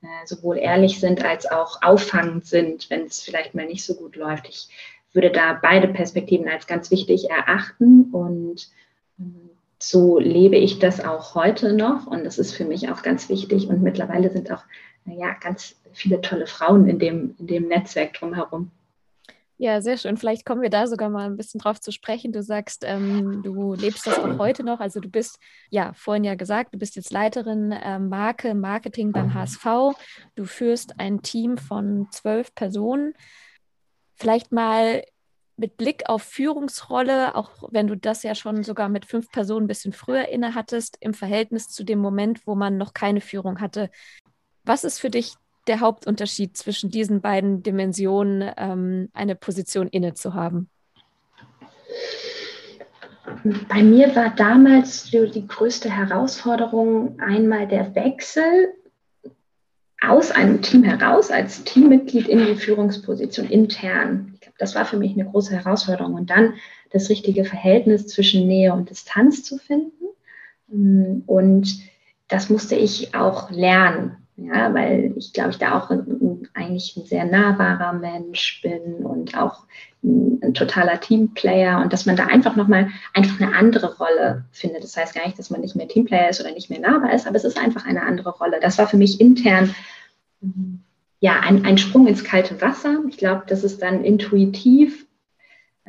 [0.00, 4.16] äh, sowohl ehrlich sind als auch auffangend sind, wenn es vielleicht mal nicht so gut
[4.16, 4.48] läuft.
[4.48, 4.68] Ich
[5.12, 8.68] würde da beide Perspektiven als ganz wichtig erachten und
[9.18, 13.28] ähm, so lebe ich das auch heute noch und das ist für mich auch ganz
[13.28, 14.64] wichtig und mittlerweile sind auch
[15.06, 18.70] ja, ganz viele tolle Frauen in dem, in dem Netzwerk drumherum.
[19.56, 20.16] Ja, sehr schön.
[20.16, 22.32] Vielleicht kommen wir da sogar mal ein bisschen drauf zu sprechen.
[22.32, 24.80] Du sagst, ähm, du lebst das auch heute noch.
[24.80, 25.38] Also du bist,
[25.70, 29.96] ja, vorhin ja gesagt, du bist jetzt Leiterin äh, Marke, Marketing beim HSV.
[30.34, 33.14] Du führst ein Team von zwölf Personen.
[34.16, 35.04] Vielleicht mal
[35.56, 39.68] mit Blick auf Führungsrolle, auch wenn du das ja schon sogar mit fünf Personen ein
[39.68, 43.90] bisschen früher inne hattest, im Verhältnis zu dem Moment, wo man noch keine Führung hatte.
[44.64, 45.34] Was ist für dich
[45.66, 50.68] der Hauptunterschied zwischen diesen beiden Dimensionen, ähm, eine Position inne zu haben?
[53.68, 58.74] Bei mir war damals die größte Herausforderung einmal der Wechsel
[60.00, 64.38] aus einem Team heraus als Teammitglied in die Führungsposition intern.
[64.58, 66.14] Das war für mich eine große Herausforderung.
[66.14, 66.54] Und dann
[66.90, 70.04] das richtige Verhältnis zwischen Nähe und Distanz zu finden.
[71.26, 71.78] Und
[72.28, 74.23] das musste ich auch lernen.
[74.36, 79.36] Ja, weil ich glaube, ich da auch ein, eigentlich ein sehr nahbarer Mensch bin und
[79.36, 79.62] auch
[80.02, 84.82] ein, ein, totaler Teamplayer und dass man da einfach nochmal einfach eine andere Rolle findet.
[84.82, 87.28] Das heißt gar nicht, dass man nicht mehr Teamplayer ist oder nicht mehr nahbar ist,
[87.28, 88.58] aber es ist einfach eine andere Rolle.
[88.60, 89.72] Das war für mich intern
[91.20, 93.04] ja ein, ein Sprung ins kalte Wasser.
[93.08, 95.06] Ich glaube, das ist dann intuitiv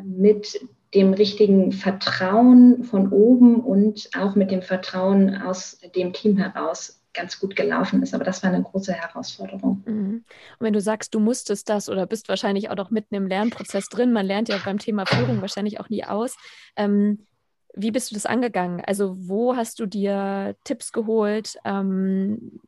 [0.04, 0.60] mit
[0.94, 7.40] dem richtigen Vertrauen von oben und auch mit dem Vertrauen aus dem Team heraus ganz
[7.40, 8.14] gut gelaufen ist.
[8.14, 9.84] Aber das war eine große Herausforderung.
[9.86, 10.24] Mhm.
[10.60, 13.90] Und wenn du sagst, du musstest das oder bist wahrscheinlich auch noch mitten im Lernprozess
[13.90, 16.36] drin, man lernt ja beim Thema Führung wahrscheinlich auch nie aus.
[16.76, 17.26] Ähm,
[17.74, 18.82] wie bist du das angegangen?
[18.86, 22.60] Also wo hast du dir Tipps geholt, ähm,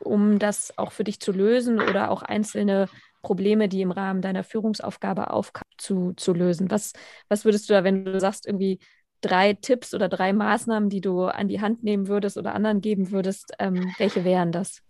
[0.00, 2.88] um das auch für dich zu lösen oder auch einzelne
[3.22, 6.70] Probleme, die im Rahmen deiner Führungsaufgabe aufkamen, zu, zu lösen?
[6.70, 6.92] Was,
[7.28, 8.78] was würdest du da, wenn du sagst, irgendwie
[9.24, 13.10] drei Tipps oder drei Maßnahmen, die du an die Hand nehmen würdest oder anderen geben
[13.10, 14.82] würdest, ähm, welche wären das?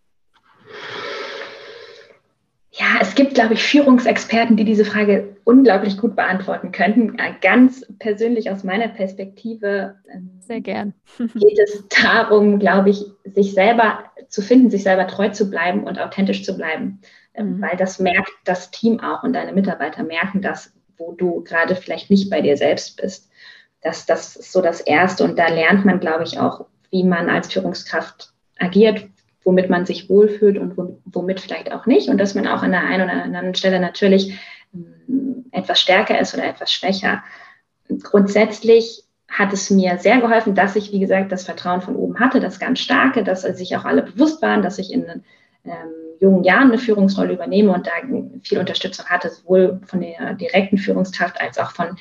[2.77, 7.17] Ja, es gibt, glaube ich, Führungsexperten, die diese Frage unglaublich gut beantworten könnten.
[7.21, 10.93] Äh, ganz persönlich aus meiner Perspektive ähm, Sehr gern.
[11.19, 16.01] geht es darum, glaube ich, sich selber zu finden, sich selber treu zu bleiben und
[16.01, 17.01] authentisch zu bleiben.
[17.35, 17.63] Ähm, mhm.
[17.63, 22.11] Weil das merkt das Team auch und deine Mitarbeiter merken das, wo du gerade vielleicht
[22.11, 23.31] nicht bei dir selbst bist.
[23.85, 25.23] Das, das ist so das Erste.
[25.23, 29.07] Und da lernt man, glaube ich, auch, wie man als Führungskraft agiert,
[29.45, 32.09] womit man sich wohlfühlt und womit vielleicht auch nicht.
[32.09, 34.39] Und dass man auch an der einen oder anderen Stelle natürlich
[34.75, 37.23] ähm, etwas stärker ist oder etwas schwächer.
[38.03, 42.41] Grundsätzlich hat es mir sehr geholfen, dass ich, wie gesagt, das Vertrauen von oben hatte,
[42.41, 45.23] das ganz starke, dass sich auch alle bewusst waren, dass ich in
[45.65, 45.73] ähm,
[46.21, 47.93] jungen Jahren eine Führungsrolle übernehme und da
[48.43, 51.97] viel Unterstützung hatte, sowohl von der direkten Führungskraft als auch von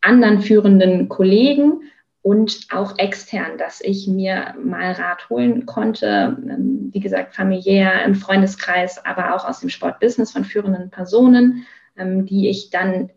[0.00, 1.82] anderen führenden Kollegen
[2.22, 8.14] und auch extern, dass ich mir mal Rat holen konnte, ähm, wie gesagt, familiär, im
[8.14, 13.10] Freundeskreis, aber auch aus dem Sportbusiness von führenden Personen, ähm, die ich dann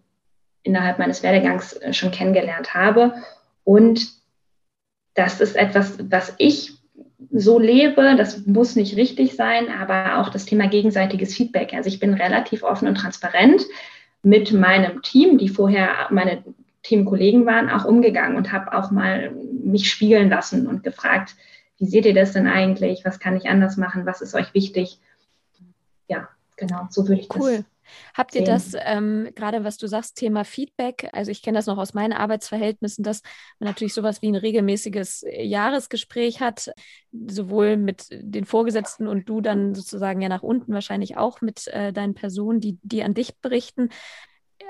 [0.63, 3.13] innerhalb meines Werdegangs äh, schon kennengelernt habe.
[3.65, 4.07] Und
[5.15, 6.73] das ist etwas, was ich
[7.31, 11.73] so lebe, das muss nicht richtig sein, aber auch das Thema gegenseitiges Feedback.
[11.73, 13.63] Also ich bin relativ offen und transparent
[14.21, 16.43] mit meinem Team, die vorher meine
[16.83, 21.35] Teamkollegen waren, auch umgegangen und habe auch mal mich spiegeln lassen und gefragt,
[21.77, 23.03] wie seht ihr das denn eigentlich?
[23.05, 24.05] Was kann ich anders machen?
[24.05, 24.99] Was ist euch wichtig?
[26.07, 27.57] Ja, genau, so würde ich cool.
[27.57, 27.65] das
[28.13, 31.77] Habt ihr das, ähm, gerade was du sagst, Thema Feedback, also ich kenne das noch
[31.77, 33.21] aus meinen Arbeitsverhältnissen, dass
[33.59, 36.71] man natürlich sowas wie ein regelmäßiges Jahresgespräch hat,
[37.11, 41.91] sowohl mit den Vorgesetzten und du dann sozusagen ja nach unten wahrscheinlich auch mit äh,
[41.93, 43.89] deinen Personen, die, die an dich berichten.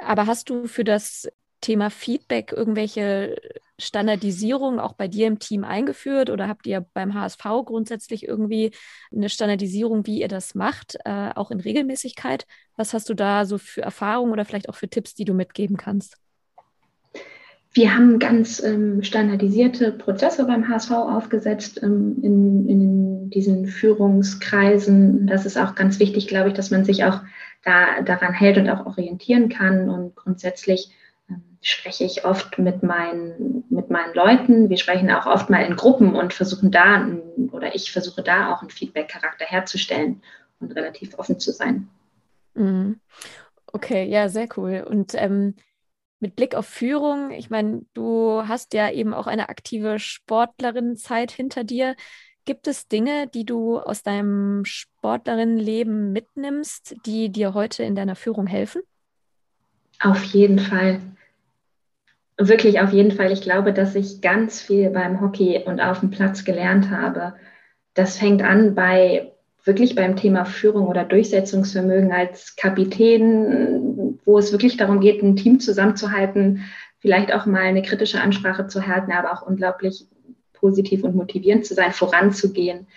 [0.03, 1.27] Aber hast du für das
[1.63, 3.37] Thema Feedback irgendwelche
[3.79, 8.71] Standardisierung auch bei dir im Team eingeführt oder habt ihr beim HSV grundsätzlich irgendwie
[9.11, 12.45] eine Standardisierung, wie ihr das macht, äh, auch in Regelmäßigkeit?
[12.75, 15.77] Was hast du da so für Erfahrungen oder vielleicht auch für Tipps, die du mitgeben
[15.77, 16.17] kannst?
[17.75, 25.25] Wir haben ganz ähm, standardisierte Prozesse beim HSV aufgesetzt ähm, in, in, diesen Führungskreisen.
[25.25, 27.21] Das ist auch ganz wichtig, glaube ich, dass man sich auch
[27.63, 30.91] da, daran hält und auch orientieren kann und grundsätzlich
[31.63, 34.69] spreche ich oft mit meinen, mit meinen Leuten.
[34.69, 37.07] Wir sprechen auch oft mal in Gruppen und versuchen da,
[37.51, 40.21] oder ich versuche da auch einen Feedback-Charakter herzustellen
[40.59, 41.87] und relativ offen zu sein.
[42.53, 42.99] Mhm.
[43.67, 44.85] Okay, ja, sehr cool.
[44.87, 45.55] Und ähm,
[46.19, 51.63] mit Blick auf Führung, ich meine, du hast ja eben auch eine aktive Sportlerinnenzeit hinter
[51.63, 51.95] dir.
[52.45, 58.47] Gibt es Dinge, die du aus deinem Sportlerinnenleben mitnimmst, die dir heute in deiner Führung
[58.47, 58.81] helfen?
[60.01, 60.99] Auf jeden Fall.
[62.37, 63.31] Wirklich auf jeden Fall.
[63.31, 67.35] Ich glaube, dass ich ganz viel beim Hockey und auf dem Platz gelernt habe.
[67.93, 74.77] Das fängt an bei wirklich beim Thema Führung oder Durchsetzungsvermögen als Kapitän, wo es wirklich
[74.77, 76.65] darum geht, ein Team zusammenzuhalten,
[76.99, 80.07] vielleicht auch mal eine kritische Ansprache zu halten, aber auch unglaublich
[80.53, 82.87] positiv und motivierend zu sein, voranzugehen.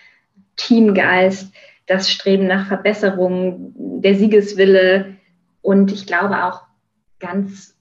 [0.55, 1.53] Teamgeist,
[1.85, 5.15] das Streben nach Verbesserung, der Siegeswille
[5.61, 6.63] und ich glaube auch
[7.19, 7.76] ganz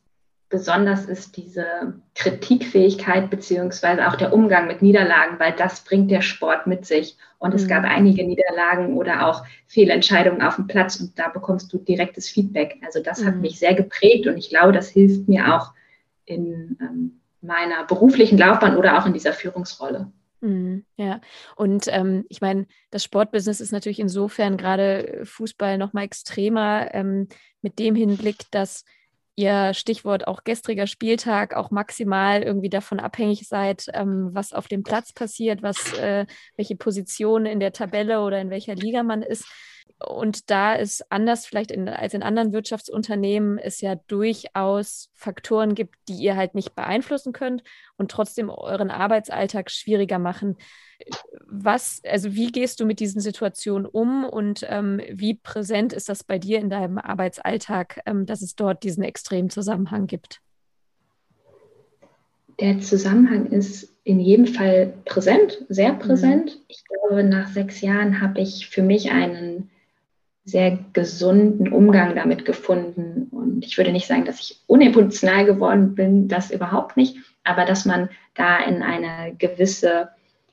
[0.49, 6.67] besonders ist diese Kritikfähigkeit beziehungsweise auch der Umgang mit Niederlagen, weil das bringt der Sport
[6.67, 7.17] mit sich.
[7.39, 7.91] Und es gab mhm.
[7.91, 12.77] einige Niederlagen oder auch Fehlentscheidungen auf dem Platz und da bekommst du direktes Feedback.
[12.85, 13.27] Also das mhm.
[13.27, 15.73] hat mich sehr geprägt und ich glaube, das hilft mir auch
[16.25, 20.11] in ähm, meiner beruflichen Laufbahn oder auch in dieser Führungsrolle.
[20.41, 21.21] Mhm, ja,
[21.57, 27.29] und ähm, ich meine, das Sportbusiness ist natürlich insofern gerade Fußball noch mal extremer ähm,
[27.63, 28.85] mit dem Hinblick, dass
[29.37, 34.83] ihr Stichwort auch gestriger Spieltag auch maximal irgendwie davon abhängig seid, ähm, was auf dem
[34.83, 39.47] Platz passiert, was, äh, welche Position in der Tabelle oder in welcher Liga man ist.
[39.99, 45.95] Und da ist anders vielleicht in, als in anderen Wirtschaftsunternehmen es ja durchaus Faktoren gibt,
[46.09, 47.63] die ihr halt nicht beeinflussen könnt
[47.97, 50.57] und trotzdem euren Arbeitsalltag schwieriger machen.
[51.47, 56.25] Was, also wie gehst du mit diesen Situationen um und ähm, wie präsent ist das
[56.25, 60.43] bei dir in deinem Arbeitsalltag, ähm, dass es dort diesen extremen Zusammenhang gibt?
[62.61, 66.55] Der Zusammenhang ist in jedem Fall präsent, sehr präsent.
[66.55, 66.65] Mhm.
[66.69, 69.71] Ich glaube, nach sechs Jahren habe ich für mich einen
[70.47, 73.27] sehr gesunden Umgang damit gefunden.
[73.33, 77.85] Und ich würde nicht sagen, dass ich unemotional geworden bin, das überhaupt nicht, aber dass
[77.85, 80.09] man da in eine gewisse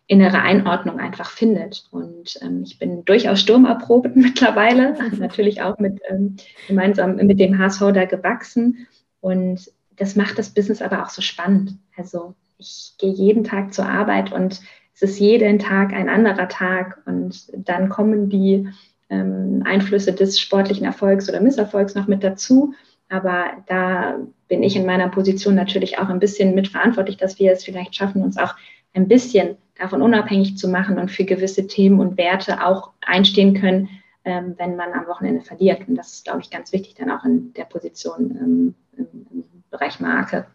[0.07, 1.87] innere Einordnung einfach findet.
[1.91, 7.79] Und ähm, ich bin durchaus sturmerprobt mittlerweile, natürlich auch mit, ähm, gemeinsam mit dem HSV
[7.93, 8.87] da gewachsen.
[9.21, 11.77] Und das macht das Business aber auch so spannend.
[11.95, 14.59] Also ich gehe jeden Tag zur Arbeit und
[14.95, 18.69] es ist jeden Tag ein anderer Tag und dann kommen die
[19.09, 22.73] ähm, Einflüsse des sportlichen Erfolgs oder Misserfolgs noch mit dazu.
[23.09, 27.63] Aber da bin ich in meiner Position natürlich auch ein bisschen mitverantwortlich, dass wir es
[27.63, 28.55] vielleicht schaffen, uns auch
[28.93, 33.89] ein bisschen davon unabhängig zu machen und für gewisse Themen und Werte auch einstehen können,
[34.23, 35.87] ähm, wenn man am Wochenende verliert.
[35.87, 39.63] Und das ist, glaube ich, ganz wichtig dann auch in der Position ähm, im, im
[39.69, 40.45] Bereich Marke.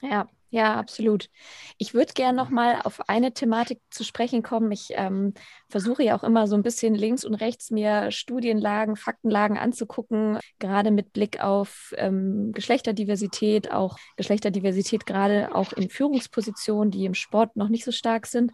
[0.00, 1.28] Ja, Ja, absolut.
[1.78, 4.72] Ich würde gerne noch mal auf eine Thematik zu sprechen kommen.
[4.72, 5.32] Ich ähm,
[5.68, 10.90] versuche ja auch immer so ein bisschen links und rechts mir Studienlagen, Faktenlagen anzugucken, gerade
[10.90, 17.68] mit Blick auf ähm, Geschlechterdiversität, auch Geschlechterdiversität gerade auch in Führungspositionen, die im Sport noch
[17.68, 18.50] nicht so stark sind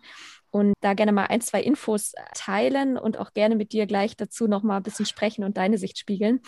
[0.57, 4.49] und da gerne mal ein, zwei Infos teilen und auch gerne mit dir gleich dazu
[4.49, 6.41] noch mal ein bisschen sprechen und deine Sicht spiegeln.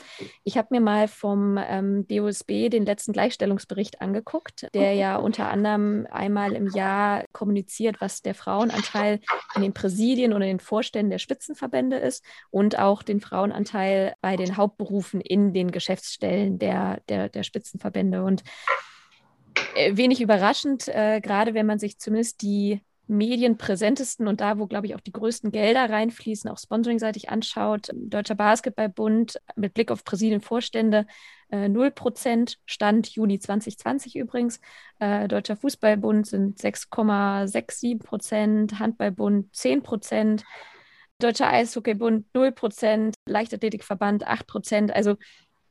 [0.44, 6.06] Ich habe mir mal vom ähm, DOSB den letzten Gleichstellungsbericht angeguckt, der ja unter anderem
[6.10, 9.20] einmal im Jahr kommuniziert, was der Frauenanteil
[9.54, 14.36] in den Präsidien oder in den Vorständen der Spitzenverbände ist und auch den Frauenanteil bei
[14.36, 18.24] den Hauptberufen in den Geschäftsstellen der, der, der Spitzenverbände.
[18.24, 18.42] Und
[19.74, 24.86] äh, wenig überraschend, äh, gerade wenn man sich zumindest die medienpräsentesten und da, wo, glaube
[24.86, 27.90] ich, auch die größten Gelder reinfließen, auch sponsoringseitig anschaut.
[27.94, 31.06] Deutscher Basketballbund mit Blick auf Präsidienvorstände
[31.50, 34.60] äh, 0 Prozent, Stand Juni 2020 übrigens.
[34.98, 40.44] Äh, Deutscher Fußballbund sind 6,67 Prozent, Handballbund 10 Prozent.
[41.18, 44.94] Deutscher Eishockeybund 0 Prozent, Leichtathletikverband 8 Prozent.
[44.94, 45.16] Also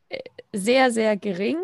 [0.09, 0.19] äh,
[0.51, 1.57] sehr, sehr gering.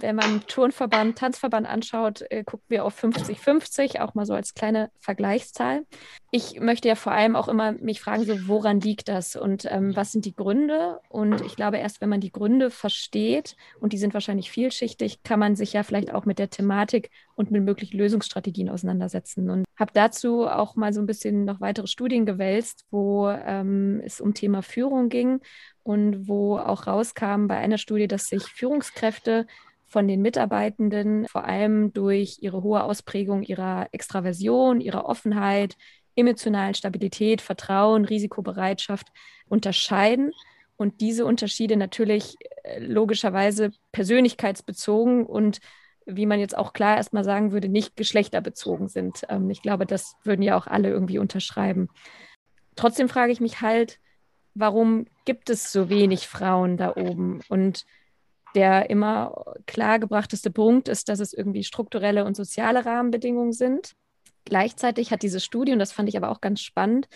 [0.00, 4.90] Wenn man Turnverband, Tanzverband anschaut, äh, gucken wir auf 50-50, auch mal so als kleine
[5.00, 5.86] Vergleichszahl.
[6.30, 9.94] Ich möchte ja vor allem auch immer mich fragen, so woran liegt das und ähm,
[9.94, 11.00] was sind die Gründe?
[11.08, 15.38] Und ich glaube, erst wenn man die Gründe versteht, und die sind wahrscheinlich vielschichtig, kann
[15.38, 19.50] man sich ja vielleicht auch mit der Thematik und mit möglichen Lösungsstrategien auseinandersetzen.
[19.50, 24.20] Und habe dazu auch mal so ein bisschen noch weitere Studien gewälzt, wo ähm, es
[24.20, 25.40] um Thema Führung ging
[25.82, 29.46] und wo auch rauskam bei einer Studie, dass sich Führungskräfte
[29.86, 35.76] von den Mitarbeitenden vor allem durch ihre hohe Ausprägung ihrer Extraversion, ihrer Offenheit,
[36.16, 39.08] emotionalen Stabilität, Vertrauen, Risikobereitschaft
[39.48, 40.32] unterscheiden
[40.76, 45.60] und diese Unterschiede natürlich äh, logischerweise persönlichkeitsbezogen und
[46.06, 49.22] wie man jetzt auch klar erstmal sagen würde, nicht geschlechterbezogen sind.
[49.28, 51.88] Ähm, ich glaube, das würden ja auch alle irgendwie unterschreiben.
[52.76, 54.00] Trotzdem frage ich mich halt,
[54.54, 57.40] warum gibt es so wenig Frauen da oben?
[57.48, 57.84] Und
[58.54, 63.92] der immer klargebrachteste Punkt ist, dass es irgendwie strukturelle und soziale Rahmenbedingungen sind.
[64.44, 67.08] Gleichzeitig hat diese Studie, und das fand ich aber auch ganz spannend,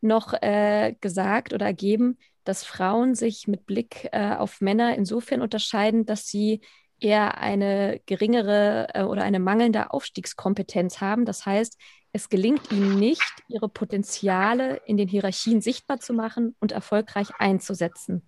[0.00, 6.06] noch äh, gesagt oder ergeben, dass Frauen sich mit Blick äh, auf Männer insofern unterscheiden,
[6.06, 6.60] dass sie
[7.00, 11.24] eher eine geringere äh, oder eine mangelnde Aufstiegskompetenz haben.
[11.24, 11.78] Das heißt,
[12.16, 18.22] es gelingt ihnen nicht, ihre Potenziale in den Hierarchien sichtbar zu machen und erfolgreich einzusetzen.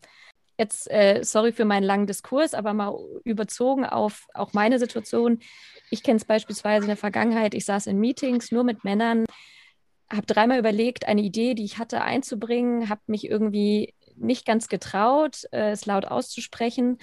[0.58, 5.38] Jetzt, äh, sorry für meinen langen Diskurs, aber mal überzogen auf auch meine Situation.
[5.90, 9.24] Ich kenne es beispielsweise in der Vergangenheit, ich saß in Meetings nur mit Männern,
[10.12, 15.44] habe dreimal überlegt, eine Idee, die ich hatte, einzubringen, habe mich irgendwie nicht ganz getraut,
[15.52, 16.98] äh, es laut auszusprechen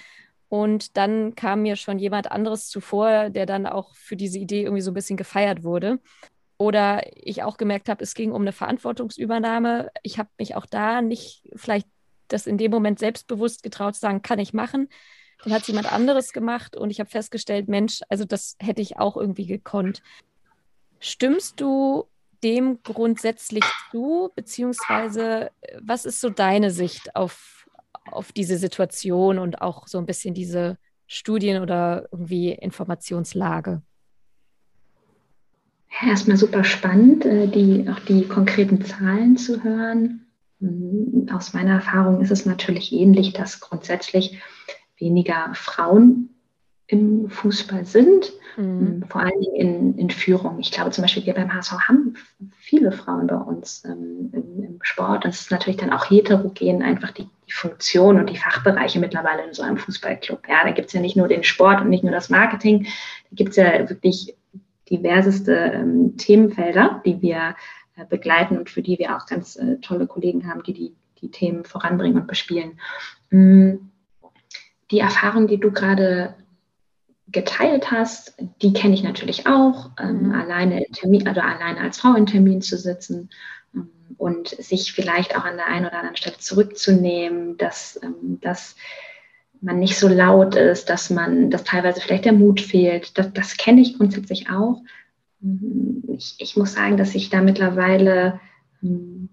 [0.48, 4.82] und dann kam mir schon jemand anderes zuvor, der dann auch für diese Idee irgendwie
[4.82, 5.98] so ein bisschen gefeiert wurde.
[6.58, 9.90] Oder ich auch gemerkt habe, es ging um eine Verantwortungsübernahme.
[10.02, 11.88] Ich habe mich auch da nicht vielleicht
[12.28, 14.88] das in dem Moment selbstbewusst getraut zu sagen, kann ich machen.
[15.44, 18.98] Dann hat es jemand anderes gemacht und ich habe festgestellt, Mensch, also das hätte ich
[18.98, 20.02] auch irgendwie gekonnt.
[20.98, 22.06] Stimmst du
[22.42, 27.56] dem grundsätzlich zu, beziehungsweise was ist so deine Sicht auf
[28.10, 33.82] auf diese Situation und auch so ein bisschen diese Studien oder irgendwie Informationslage?
[36.04, 40.26] Erstmal super spannend, äh, die, auch die konkreten Zahlen zu hören.
[40.58, 44.40] Mhm, aus meiner Erfahrung ist es natürlich ähnlich, dass grundsätzlich
[44.98, 46.30] weniger Frauen
[46.86, 49.02] im Fußball sind, mhm.
[49.02, 50.60] Ähm, vor allen Dingen in, in Führung.
[50.60, 52.14] Ich glaube zum Beispiel, wir beim HSV haben
[52.58, 55.24] viele Frauen bei uns ähm, im, im, Sport.
[55.24, 59.52] Das ist natürlich dann auch heterogen, einfach die, die, Funktion und die Fachbereiche mittlerweile in
[59.52, 60.48] so einem Fußballclub.
[60.48, 63.34] Ja, da gibt es ja nicht nur den Sport und nicht nur das Marketing, da
[63.34, 64.36] gibt es ja wirklich
[64.90, 67.56] diverseste ähm, Themenfelder, die wir
[67.96, 71.30] äh, begleiten und für die wir auch ganz äh, tolle Kollegen haben, die, die die
[71.30, 72.78] Themen voranbringen und bespielen.
[73.30, 73.90] Mhm.
[74.90, 76.34] Die Erfahrung, die du gerade
[77.28, 79.90] geteilt hast, die kenne ich natürlich auch.
[80.00, 80.32] Ähm, mhm.
[80.32, 83.30] alleine, Termin, also alleine als Frau in Termin zu sitzen
[83.74, 88.76] ähm, und sich vielleicht auch an der einen oder anderen Stelle zurückzunehmen, dass, ähm, dass
[89.60, 93.16] man nicht so laut ist, dass man, dass teilweise vielleicht der Mut fehlt.
[93.18, 94.82] Das, das kenne ich grundsätzlich auch.
[95.42, 98.40] Ähm, ich, ich, muss sagen, dass ich da mittlerweile
[98.82, 99.28] ähm,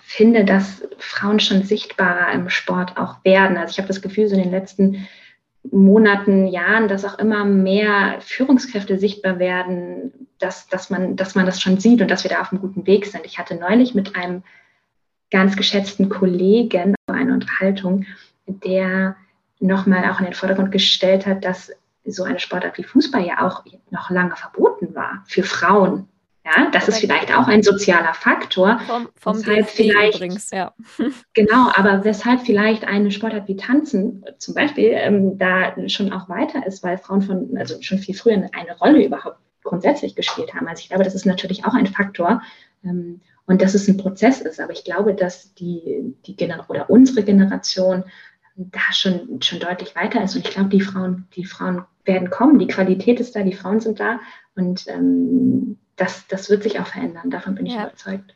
[0.00, 3.56] finde, dass Frauen schon sichtbarer im Sport auch werden.
[3.56, 5.06] Also ich habe das Gefühl, so in den letzten
[5.70, 11.60] Monaten, Jahren, dass auch immer mehr Führungskräfte sichtbar werden, dass, dass, man, dass man das
[11.60, 13.26] schon sieht und dass wir da auf einem guten Weg sind.
[13.26, 14.42] Ich hatte neulich mit einem
[15.30, 18.06] ganz geschätzten Kollegen eine Unterhaltung,
[18.46, 19.16] der
[19.60, 21.72] nochmal auch in den Vordergrund gestellt hat, dass
[22.04, 26.08] so eine Sportart wie Fußball ja auch noch lange verboten war für Frauen.
[26.44, 28.78] Ja, das ist vielleicht auch ein sozialer Faktor.
[28.86, 30.72] Vom, vom weshalb vielleicht, übrigens, ja.
[31.34, 36.64] Genau, aber weshalb vielleicht eine Sportart wie Tanzen zum Beispiel ähm, da schon auch weiter
[36.64, 40.68] ist, weil Frauen von, also schon viel früher eine Rolle überhaupt grundsätzlich gespielt haben.
[40.68, 42.40] Also ich glaube, das ist natürlich auch ein Faktor
[42.84, 44.60] ähm, und dass es ein Prozess ist.
[44.60, 48.04] Aber ich glaube, dass die, die Gener oder unsere Generation
[48.56, 50.34] da schon, schon deutlich weiter ist.
[50.34, 53.80] Und ich glaube, die Frauen, die Frauen werden kommen, die Qualität ist da, die Frauen
[53.80, 54.20] sind da
[54.54, 57.30] und ähm, das, das wird sich auch verändern.
[57.30, 57.86] Davon bin ich ja.
[57.86, 58.34] überzeugt.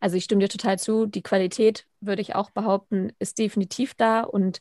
[0.00, 1.06] Also ich stimme dir total zu.
[1.06, 4.58] Die Qualität, würde ich auch behaupten, ist definitiv da und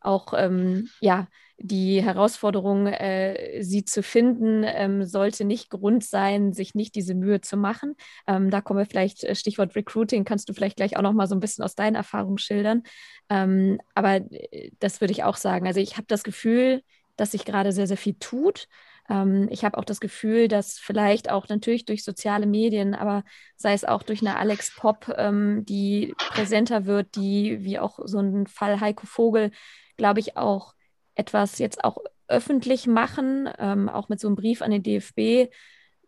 [0.00, 1.28] auch ähm, ja
[1.62, 7.42] die Herausforderung, äh, sie zu finden, ähm, sollte nicht Grund sein, sich nicht diese Mühe
[7.42, 7.96] zu machen.
[8.26, 11.26] Ähm, da kommen wir vielleicht, äh, Stichwort Recruiting, kannst du vielleicht gleich auch noch mal
[11.26, 12.82] so ein bisschen aus deinen Erfahrungen schildern.
[13.28, 15.66] Ähm, aber äh, das würde ich auch sagen.
[15.66, 16.82] Also ich habe das Gefühl,
[17.16, 18.66] dass sich gerade sehr, sehr viel tut.
[19.10, 23.24] Ähm, ich habe auch das Gefühl, dass vielleicht auch natürlich durch soziale Medien, aber
[23.56, 28.20] sei es auch durch eine Alex Pop, ähm, die präsenter wird, die wie auch so
[28.20, 29.50] ein Fall Heiko Vogel,
[29.96, 30.74] glaube ich, auch
[31.16, 31.98] etwas jetzt auch
[32.28, 35.52] öffentlich machen, ähm, auch mit so einem Brief an den DFB,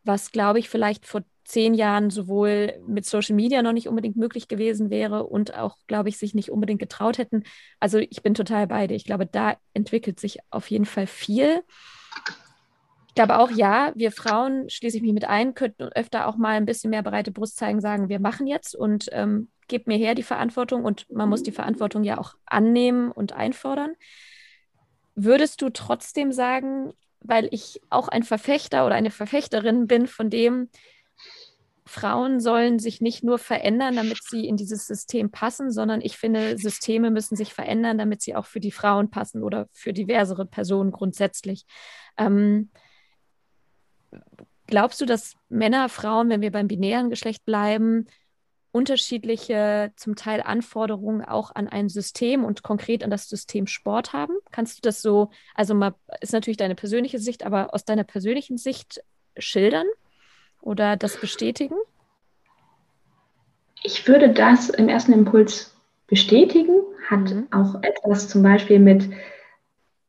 [0.04, 4.46] was, glaube ich, vielleicht vor zehn Jahren sowohl mit Social Media noch nicht unbedingt möglich
[4.46, 7.42] gewesen wäre und auch, glaube ich, sich nicht unbedingt getraut hätten.
[7.80, 8.94] Also ich bin total bei dir.
[8.94, 11.64] Ich glaube, da entwickelt sich auf jeden Fall viel.
[13.12, 16.56] Ich glaube auch, ja, wir Frauen, schließe ich mich mit ein, könnten öfter auch mal
[16.56, 20.14] ein bisschen mehr breite Brust zeigen, sagen, wir machen jetzt und ähm, gebt mir her
[20.14, 23.92] die Verantwortung und man muss die Verantwortung ja auch annehmen und einfordern.
[25.14, 30.70] Würdest du trotzdem sagen, weil ich auch ein Verfechter oder eine Verfechterin bin von dem,
[31.84, 36.56] Frauen sollen sich nicht nur verändern, damit sie in dieses System passen, sondern ich finde,
[36.56, 40.92] Systeme müssen sich verändern, damit sie auch für die Frauen passen oder für diversere Personen
[40.92, 41.66] grundsätzlich.
[42.16, 42.70] Ähm,
[44.72, 48.06] Glaubst du, dass Männer, Frauen, wenn wir beim binären Geschlecht bleiben,
[48.70, 54.32] unterschiedliche zum Teil Anforderungen auch an ein System und konkret an das System Sport haben?
[54.50, 58.56] Kannst du das so, also mal ist natürlich deine persönliche Sicht, aber aus deiner persönlichen
[58.56, 59.02] Sicht
[59.36, 59.84] schildern
[60.62, 61.76] oder das bestätigen?
[63.82, 67.46] Ich würde das im ersten Impuls bestätigen, hat mhm.
[67.50, 69.10] auch etwas zum Beispiel mit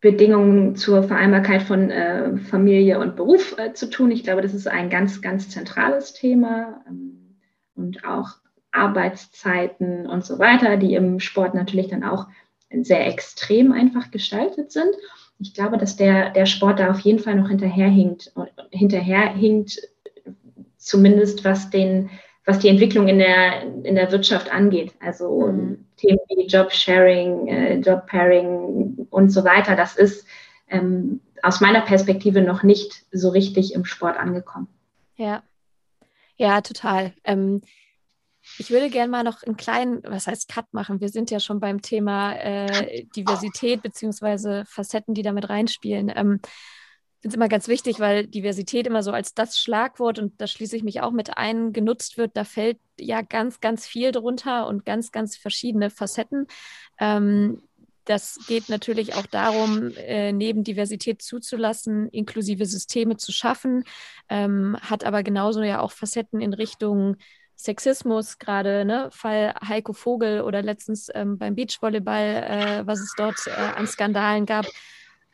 [0.04, 4.12] Bedingungen zur Vereinbarkeit von äh, Familie und Beruf äh, zu tun.
[4.12, 7.38] Ich glaube, das ist ein ganz, ganz zentrales Thema ähm,
[7.74, 8.32] und auch
[8.74, 12.28] Arbeitszeiten und so weiter, die im Sport natürlich dann auch
[12.82, 14.90] sehr extrem einfach gestaltet sind.
[15.40, 18.34] Ich glaube, dass der, der Sport da auf jeden Fall noch hinterherhinkt,
[18.72, 19.80] hinterherhinkt,
[20.78, 22.10] zumindest was den
[22.46, 24.94] was die Entwicklung in der, in der Wirtschaft angeht.
[25.00, 25.86] Also mhm.
[26.04, 30.28] Themen wie Job-Sharing, äh, Job-Pairing und so weiter, das ist
[30.68, 34.68] ähm, aus meiner Perspektive noch nicht so richtig im Sport angekommen.
[35.16, 35.44] Ja,
[36.36, 37.14] ja, total.
[37.24, 37.62] Ähm,
[38.58, 41.00] ich würde gerne mal noch einen kleinen, was heißt Cut machen?
[41.00, 46.12] Wir sind ja schon beim Thema äh, Diversität beziehungsweise Facetten, die damit reinspielen.
[46.14, 46.42] Ähm,
[47.24, 50.76] finde es immer ganz wichtig, weil Diversität immer so als das Schlagwort und da schließe
[50.76, 52.36] ich mich auch mit ein, genutzt wird.
[52.36, 56.48] Da fällt ja ganz, ganz viel drunter und ganz, ganz verschiedene Facetten.
[57.00, 57.64] Ähm,
[58.04, 63.86] das geht natürlich auch darum, äh, neben Diversität zuzulassen, inklusive Systeme zu schaffen,
[64.28, 67.16] ähm, hat aber genauso ja auch Facetten in Richtung
[67.56, 73.38] Sexismus, gerade ne, Fall Heiko Vogel oder letztens ähm, beim Beachvolleyball, äh, was es dort
[73.48, 74.66] äh, an Skandalen gab.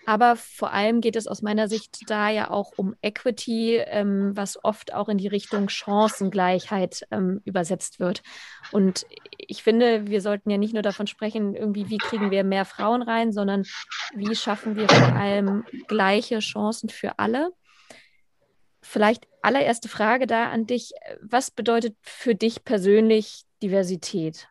[0.09, 4.57] Aber vor allem geht es aus meiner Sicht da ja auch um Equity, ähm, was
[4.63, 8.23] oft auch in die Richtung Chancengleichheit ähm, übersetzt wird.
[8.71, 9.05] Und
[9.37, 13.03] ich finde, wir sollten ja nicht nur davon sprechen, irgendwie, wie kriegen wir mehr Frauen
[13.03, 13.67] rein, sondern
[14.15, 17.51] wie schaffen wir vor allem gleiche Chancen für alle.
[18.81, 20.93] Vielleicht allererste Frage da an dich.
[21.21, 24.47] Was bedeutet für dich persönlich Diversität?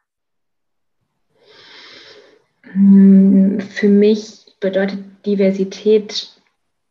[2.63, 6.39] Hm, für mich bedeutet Diversität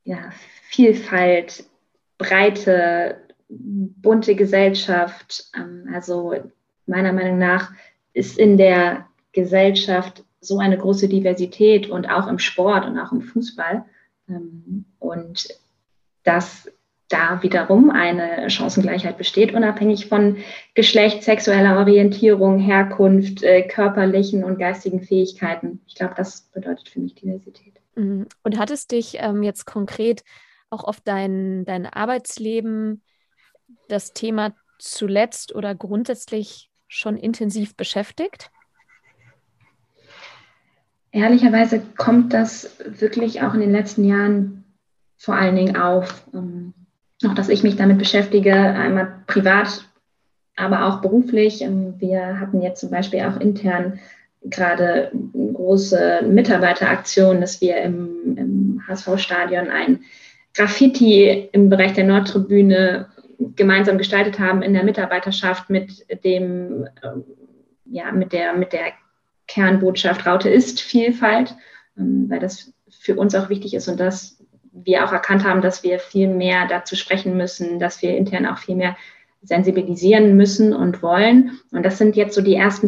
[0.08, 0.32] ja,
[0.70, 1.66] Vielfalt,
[2.18, 5.50] breite, bunte Gesellschaft.
[5.56, 6.34] Ähm, also
[6.86, 7.72] meiner Meinung nach
[8.14, 13.22] ist in der Gesellschaft so eine große Diversität und auch im Sport und auch im
[13.22, 13.86] Fußball.
[14.30, 15.48] Ähm, und
[16.24, 16.72] das
[17.10, 20.38] da wiederum eine Chancengleichheit besteht, unabhängig von
[20.74, 25.82] Geschlecht, sexueller Orientierung, Herkunft, äh, körperlichen und geistigen Fähigkeiten.
[25.88, 27.76] Ich glaube, das bedeutet für mich Diversität.
[27.96, 28.28] Mhm.
[28.44, 30.24] Und hat es dich ähm, jetzt konkret
[30.70, 33.02] auch auf dein, dein Arbeitsleben
[33.88, 38.52] das Thema zuletzt oder grundsätzlich schon intensiv beschäftigt?
[41.12, 44.66] Ehrlicherweise kommt das wirklich auch in den letzten Jahren
[45.18, 46.28] vor allen Dingen auf.
[46.34, 46.74] Ähm,
[47.26, 49.86] auch, dass ich mich damit beschäftige, einmal privat,
[50.56, 51.62] aber auch beruflich.
[51.62, 54.00] Ähm, wir hatten jetzt zum Beispiel auch intern
[54.44, 60.02] gerade eine große Mitarbeiteraktion, dass wir im, im HSV-Stadion ein
[60.54, 63.08] Graffiti im Bereich der Nordtribüne
[63.56, 67.24] gemeinsam gestaltet haben in der Mitarbeiterschaft mit dem, ähm,
[67.86, 68.94] ja, mit der, mit der
[69.48, 71.56] Kernbotschaft Raute ist Vielfalt,
[71.98, 74.37] ähm, weil das für uns auch wichtig ist und dass
[74.84, 78.58] wir auch erkannt haben, dass wir viel mehr dazu sprechen müssen, dass wir intern auch
[78.58, 78.96] viel mehr
[79.42, 81.60] sensibilisieren müssen und wollen.
[81.72, 82.88] Und das sind jetzt so die ersten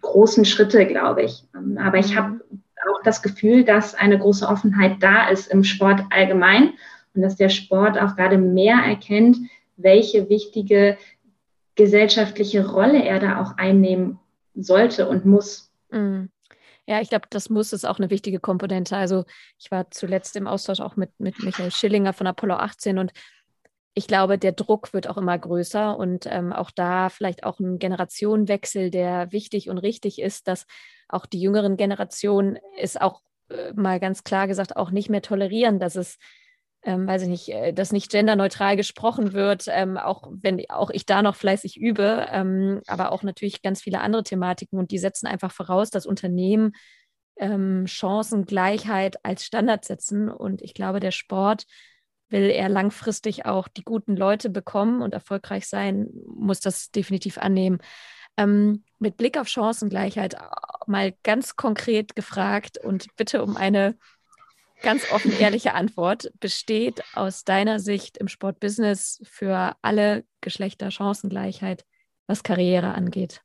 [0.00, 1.44] großen Schritte, glaube ich.
[1.78, 2.40] Aber ich habe
[2.88, 6.74] auch das Gefühl, dass eine große Offenheit da ist im Sport allgemein
[7.14, 9.36] und dass der Sport auch gerade mehr erkennt,
[9.76, 10.96] welche wichtige
[11.74, 14.18] gesellschaftliche Rolle er da auch einnehmen
[14.54, 15.70] sollte und muss.
[15.90, 16.24] Mm.
[16.86, 18.96] Ja, ich glaube, das muss ist auch eine wichtige Komponente.
[18.96, 19.24] Also
[19.58, 23.12] ich war zuletzt im Austausch auch mit, mit Michael Schillinger von Apollo 18 und
[23.94, 27.78] ich glaube, der Druck wird auch immer größer und ähm, auch da vielleicht auch ein
[27.78, 30.66] Generationenwechsel, der wichtig und richtig ist, dass
[31.08, 35.80] auch die jüngeren Generationen es auch äh, mal ganz klar gesagt auch nicht mehr tolerieren,
[35.80, 36.18] dass es
[36.82, 41.06] ähm, weiß ich nicht, äh, dass nicht genderneutral gesprochen wird, ähm, auch wenn auch ich
[41.06, 45.26] da noch fleißig übe, ähm, aber auch natürlich ganz viele andere Thematiken und die setzen
[45.26, 46.72] einfach voraus, dass Unternehmen
[47.36, 51.64] ähm, Chancengleichheit als Standard setzen und ich glaube, der Sport
[52.30, 57.78] will er langfristig auch die guten Leute bekommen und erfolgreich sein, muss das definitiv annehmen.
[58.36, 60.38] Ähm, mit Blick auf Chancengleichheit äh,
[60.86, 63.98] mal ganz konkret gefragt und bitte um eine
[64.82, 66.32] ganz offen ehrliche Antwort.
[66.40, 71.84] Besteht aus deiner Sicht im Sportbusiness für alle Geschlechter Chancengleichheit,
[72.26, 73.42] was Karriere angeht?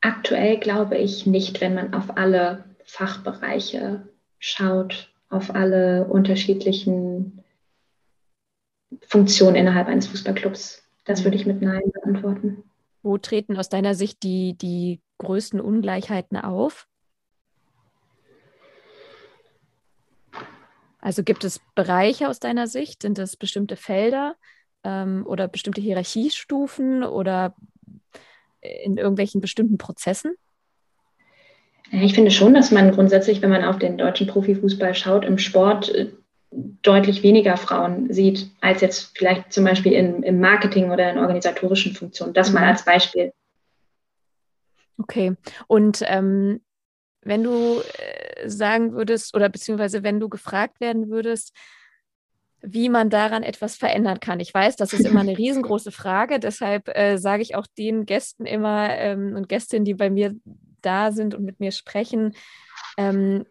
[0.00, 4.06] Aktuell glaube ich nicht, wenn man auf alle Fachbereiche
[4.38, 7.42] schaut, auf alle unterschiedlichen
[9.06, 10.82] Funktionen innerhalb eines Fußballclubs.
[11.04, 12.64] Das würde ich mit Nein beantworten.
[13.02, 16.86] Wo treten aus deiner Sicht die, die größten Ungleichheiten auf?
[21.00, 23.02] Also gibt es Bereiche aus deiner Sicht?
[23.02, 24.36] Sind das bestimmte Felder
[24.84, 27.54] ähm, oder bestimmte Hierarchiestufen oder
[28.60, 30.34] in irgendwelchen bestimmten Prozessen?
[31.90, 35.94] Ich finde schon, dass man grundsätzlich, wenn man auf den deutschen Profifußball schaut, im Sport
[35.94, 36.10] äh,
[36.82, 41.94] deutlich weniger Frauen sieht, als jetzt vielleicht zum Beispiel in, im Marketing oder in organisatorischen
[41.94, 42.32] Funktionen.
[42.32, 42.68] Das mal mhm.
[42.68, 43.32] als Beispiel.
[44.98, 45.36] Okay.
[45.66, 46.60] Und ähm,
[47.22, 51.52] wenn du äh, sagen würdest oder beziehungsweise wenn du gefragt werden würdest,
[52.66, 54.40] wie man daran etwas verändern kann.
[54.40, 58.46] Ich weiß, das ist immer eine riesengroße Frage, deshalb äh, sage ich auch den Gästen
[58.46, 60.34] immer ähm, und Gästinnen, die bei mir
[60.80, 62.34] da sind und mit mir sprechen,
[62.96, 63.44] ähm,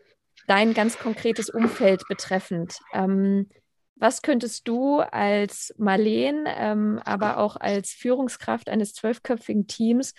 [0.47, 2.79] dein ganz konkretes Umfeld betreffend.
[2.93, 3.49] Ähm,
[3.95, 10.13] was könntest du als Marleen, ähm, aber auch als Führungskraft eines zwölfköpfigen Teams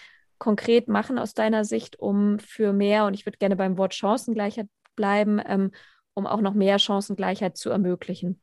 [0.45, 4.69] konkret machen aus deiner Sicht, um für mehr, und ich würde gerne beim Wort Chancengleichheit
[4.95, 5.71] bleiben, ähm,
[6.13, 8.39] um auch noch mehr Chancengleichheit zu ermöglichen?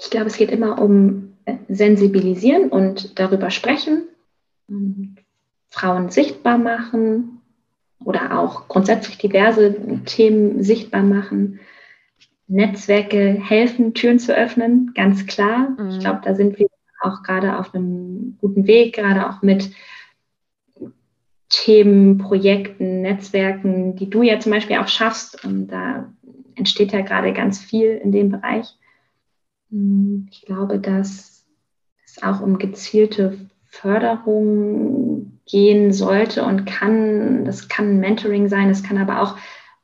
[0.00, 4.04] Ich glaube, es geht immer um äh, Sensibilisieren und darüber sprechen,
[5.68, 7.42] Frauen sichtbar machen
[8.02, 9.74] oder auch grundsätzlich diverse
[10.06, 11.60] Themen sichtbar machen.
[12.46, 15.76] Netzwerke helfen, Türen zu öffnen, ganz klar.
[15.78, 15.90] Mhm.
[15.90, 16.70] Ich glaube, da sind wir
[17.00, 19.70] auch gerade auf einem guten Weg, gerade auch mit
[21.48, 25.44] Themen, Projekten, Netzwerken, die du ja zum Beispiel auch schaffst.
[25.44, 26.12] Und da
[26.54, 28.76] entsteht ja gerade ganz viel in dem Bereich.
[30.30, 31.44] Ich glaube, dass
[32.04, 37.44] es auch um gezielte Förderung gehen sollte und kann.
[37.44, 39.36] Das kann Mentoring sein, es kann aber auch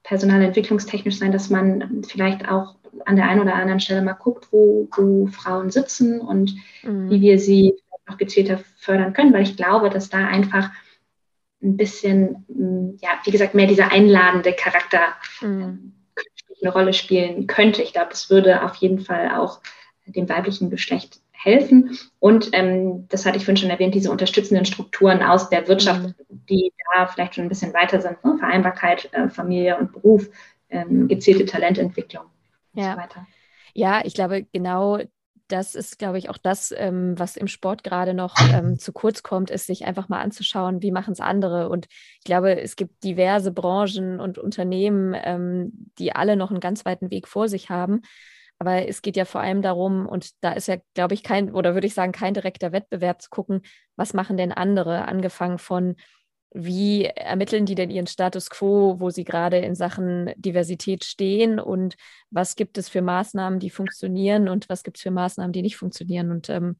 [0.07, 4.89] personalentwicklungstechnisch sein, dass man vielleicht auch an der einen oder anderen Stelle mal guckt, wo,
[4.97, 6.55] wo Frauen sitzen und
[6.85, 7.11] mhm.
[7.11, 7.75] wie wir sie
[8.09, 10.71] noch gezielter fördern können, weil ich glaube, dass da einfach
[11.61, 15.01] ein bisschen, mm, ja, wie gesagt, mehr dieser einladende Charakter
[15.41, 15.61] mhm.
[15.61, 15.93] Ähm,
[16.63, 17.83] eine Rolle spielen könnte.
[17.83, 19.61] Ich glaube, es würde auf jeden Fall auch
[20.07, 21.99] dem weiblichen Geschlecht helfen.
[22.19, 26.15] Und ähm, das hatte ich vorhin schon erwähnt, diese unterstützenden Strukturen aus der Wirtschaft, mhm.
[26.51, 28.23] die da vielleicht schon ein bisschen weiter sind.
[28.25, 28.37] Ne?
[28.39, 30.29] Vereinbarkeit, äh, Familie und Beruf,
[30.69, 32.25] ähm, gezielte Talententwicklung
[32.75, 32.93] ja.
[32.93, 33.27] so weiter.
[33.75, 34.99] Ja, ich glaube, genau
[35.49, 39.23] das ist, glaube ich, auch das, ähm, was im Sport gerade noch ähm, zu kurz
[39.23, 41.69] kommt, ist, sich einfach mal anzuschauen, wie machen es andere.
[41.69, 41.87] Und
[42.19, 47.11] ich glaube, es gibt diverse Branchen und Unternehmen, ähm, die alle noch einen ganz weiten
[47.11, 48.03] Weg vor sich haben.
[48.59, 51.75] Aber es geht ja vor allem darum, und da ist ja, glaube ich, kein, oder
[51.75, 53.63] würde ich sagen, kein direkter Wettbewerb zu gucken,
[53.97, 55.97] was machen denn andere, angefangen von
[56.59, 61.97] wie ermitteln die denn ihren Status quo, wo sie gerade in Sachen Diversität stehen und
[62.31, 65.77] was gibt es für Maßnahmen, die funktionieren und was gibt es für Maßnahmen, die nicht
[65.77, 66.31] funktionieren.
[66.31, 66.77] Und ähm,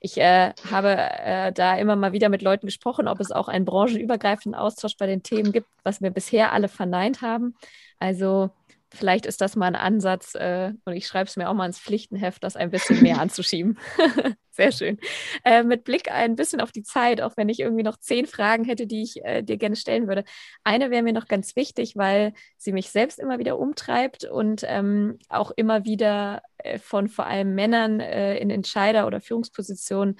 [0.00, 3.64] ich äh, habe äh, da immer mal wieder mit Leuten gesprochen, ob es auch einen
[3.64, 7.54] branchenübergreifenden Austausch bei den Themen gibt, was wir bisher alle verneint haben.
[7.98, 8.50] Also
[8.96, 11.78] vielleicht ist das mal ein Ansatz äh, und ich schreibe es mir auch mal ins
[11.78, 13.78] Pflichtenheft, das ein bisschen mehr anzuschieben.
[14.50, 14.98] Sehr schön.
[15.44, 18.64] Äh, mit Blick ein bisschen auf die Zeit, auch wenn ich irgendwie noch zehn Fragen
[18.64, 20.24] hätte, die ich äh, dir gerne stellen würde.
[20.64, 25.18] Eine wäre mir noch ganz wichtig, weil sie mich selbst immer wieder umtreibt und ähm,
[25.28, 30.16] auch immer wieder äh, von vor allem Männern äh, in Entscheider- oder Führungspositionen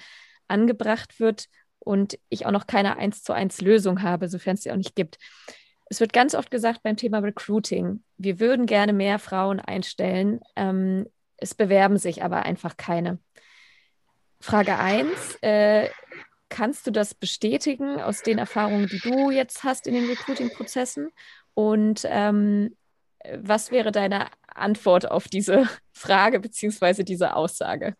[0.47, 1.47] angebracht wird
[1.79, 4.95] und ich auch noch keine eins zu eins Lösung habe, sofern es sie auch nicht
[4.95, 5.17] gibt.
[5.89, 11.07] Es wird ganz oft gesagt beim Thema Recruiting, wir würden gerne mehr Frauen einstellen, ähm,
[11.37, 13.19] es bewerben sich aber einfach keine.
[14.39, 15.89] Frage 1, äh,
[16.49, 21.09] kannst du das bestätigen aus den Erfahrungen, die du jetzt hast in den Recruiting-Prozessen?
[21.53, 22.75] Und ähm,
[23.35, 27.03] was wäre deine Antwort auf diese Frage bzw.
[27.03, 27.95] diese Aussage?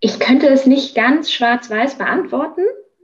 [0.00, 2.62] Ich könnte es nicht ganz schwarz-weiß beantworten.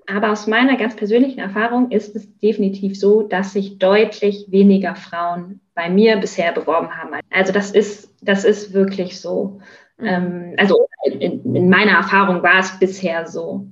[0.08, 5.60] Aber aus meiner ganz persönlichen Erfahrung ist es definitiv so, dass sich deutlich weniger Frauen
[5.74, 7.20] bei mir bisher beworben haben.
[7.30, 9.60] Also das ist, das ist wirklich so.
[9.98, 10.06] Mhm.
[10.06, 13.66] Ähm, also in, in, meiner Erfahrung war es bisher so.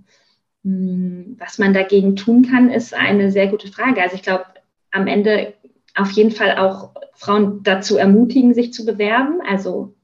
[0.64, 4.02] Hm, was man dagegen tun kann, ist eine sehr gute Frage.
[4.02, 4.46] Also ich glaube,
[4.90, 5.54] am Ende
[5.94, 9.40] auf jeden Fall auch Frauen dazu ermutigen, sich zu bewerben.
[9.46, 9.94] Also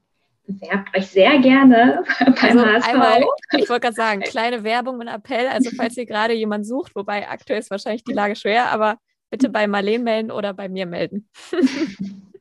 [0.59, 2.87] bewerbt euch sehr gerne beim also HSV.
[2.89, 3.23] Einmal,
[3.57, 5.47] ich wollte gerade sagen, kleine Werbung und Appell.
[5.47, 8.97] Also falls ihr gerade jemanden sucht, wobei aktuell ist wahrscheinlich die Lage schwer, aber
[9.29, 11.29] bitte bei Marleen melden oder bei mir melden.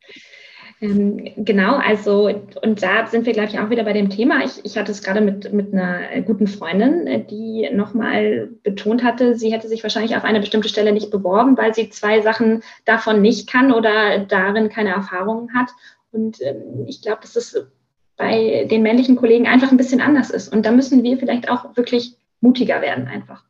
[0.82, 2.30] Ähm, genau, also
[2.62, 4.42] und da sind wir, glaube ich, auch wieder bei dem Thema.
[4.44, 9.36] Ich, ich hatte es gerade mit, mit einer guten Freundin, äh, die nochmal betont hatte,
[9.36, 13.20] sie hätte sich wahrscheinlich auf eine bestimmte Stelle nicht beworben, weil sie zwei Sachen davon
[13.20, 15.68] nicht kann oder darin keine Erfahrungen hat.
[16.12, 17.66] Und ähm, ich glaube, das ist
[18.20, 20.52] bei den männlichen Kollegen einfach ein bisschen anders ist.
[20.52, 23.44] Und da müssen wir vielleicht auch wirklich mutiger werden einfach.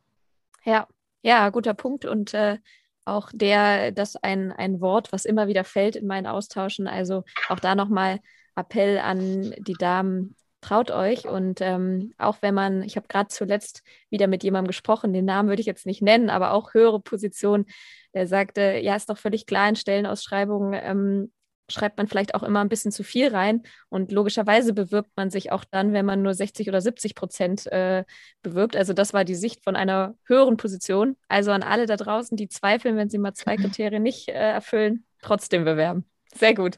[0.63, 0.87] Ja,
[1.21, 2.05] ja, guter Punkt.
[2.05, 2.57] Und äh,
[3.03, 6.87] auch der, das ein, ein Wort, was immer wieder fällt in meinen Austauschen.
[6.87, 8.21] Also auch da nochmal
[8.55, 11.27] Appell an die Damen, traut euch.
[11.27, 15.49] Und ähm, auch wenn man, ich habe gerade zuletzt wieder mit jemandem gesprochen, den Namen
[15.49, 17.65] würde ich jetzt nicht nennen, aber auch höhere Position,
[18.13, 21.31] der sagte, ja, ist doch völlig klar in Stellenausschreibungen, ähm,
[21.71, 23.63] schreibt man vielleicht auch immer ein bisschen zu viel rein.
[23.89, 28.03] Und logischerweise bewirbt man sich auch dann, wenn man nur 60 oder 70 Prozent äh,
[28.41, 28.75] bewirbt.
[28.75, 31.17] Also das war die Sicht von einer höheren Position.
[31.27, 35.05] Also an alle da draußen, die zweifeln, wenn sie mal zwei Kriterien nicht äh, erfüllen,
[35.21, 36.05] trotzdem bewerben.
[36.35, 36.77] Sehr gut.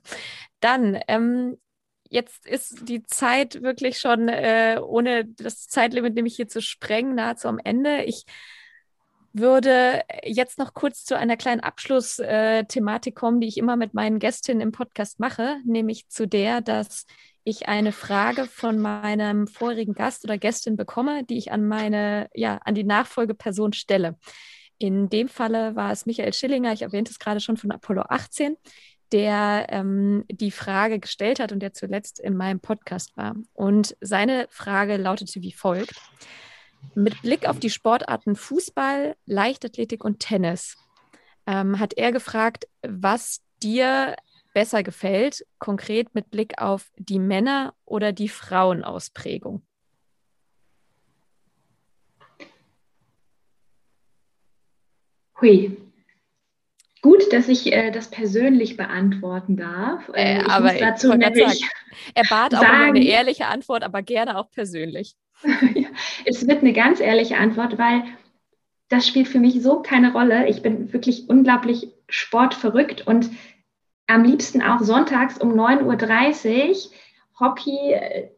[0.60, 1.58] Dann, ähm,
[2.10, 7.48] jetzt ist die Zeit wirklich schon, äh, ohne das Zeitlimit nämlich hier zu sprengen, nahezu
[7.48, 8.04] am Ende.
[8.04, 8.26] Ich
[9.34, 14.62] würde jetzt noch kurz zu einer kleinen Abschlussthematik kommen, die ich immer mit meinen Gästinnen
[14.62, 17.06] im Podcast mache, nämlich zu der, dass
[17.44, 22.60] ich eine Frage von meinem vorigen Gast oder Gästin bekomme, die ich an meine, ja,
[22.64, 24.18] an die Nachfolgeperson stelle.
[24.78, 28.56] In dem Falle war es Michael Schillinger, ich erwähnte es gerade schon von Apollo 18,
[29.12, 33.36] der ähm, die Frage gestellt hat und der zuletzt in meinem Podcast war.
[33.54, 35.96] Und seine Frage lautete wie folgt.
[36.96, 40.78] Mit Blick auf die Sportarten Fußball, Leichtathletik und Tennis
[41.48, 44.16] ähm, hat er gefragt, was dir
[44.54, 49.64] besser gefällt, konkret mit Blick auf die Männer- oder die Frauenausprägung.
[55.42, 55.78] Hui.
[57.02, 60.08] Gut, dass ich äh, das persönlich beantworten darf.
[60.14, 61.70] Äh, ich aber muss dazu ich
[62.16, 65.16] er bat auch um eine ehrliche Antwort, aber gerne auch persönlich.
[66.26, 68.04] es wird eine ganz ehrliche Antwort, weil
[68.90, 70.48] das spielt für mich so keine Rolle.
[70.48, 73.30] Ich bin wirklich unglaublich sportverrückt und
[74.08, 76.92] am liebsten auch sonntags um 9.30 Uhr
[77.40, 78.30] Hockey, äh,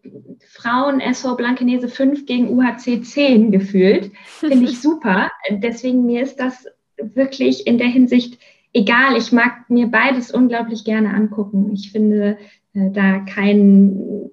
[0.47, 4.11] Frauen SV Blankenese 5 gegen UHC 10 gefühlt.
[4.25, 5.31] Finde ich super.
[5.49, 6.65] Deswegen mir ist das
[6.97, 8.39] wirklich in der Hinsicht
[8.71, 9.17] egal.
[9.17, 11.71] Ich mag mir beides unglaublich gerne angucken.
[11.73, 12.37] Ich finde
[12.73, 14.31] äh, da keinen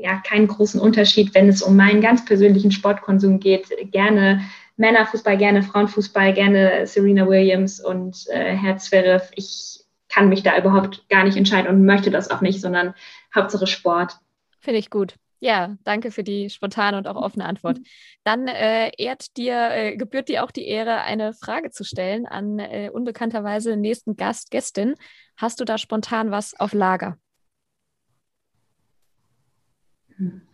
[0.00, 3.68] ja keinen großen Unterschied, wenn es um meinen ganz persönlichen Sportkonsum geht.
[3.92, 4.42] Gerne
[4.76, 9.30] Männerfußball, gerne Frauenfußball, gerne Serena Williams und äh, Herr Zverev.
[9.36, 12.94] Ich kann mich da überhaupt gar nicht entscheiden und möchte das auch nicht, sondern
[13.34, 14.18] Hauptsache Sport.
[14.58, 15.14] Finde ich gut.
[15.42, 17.78] Ja, danke für die spontane und auch offene Antwort.
[18.24, 22.58] Dann äh, ehrt dir, äh, gebührt dir auch die Ehre, eine Frage zu stellen an
[22.58, 24.94] äh, unbekannterweise nächsten Gast, Gästin.
[25.38, 27.16] Hast du da spontan was auf Lager?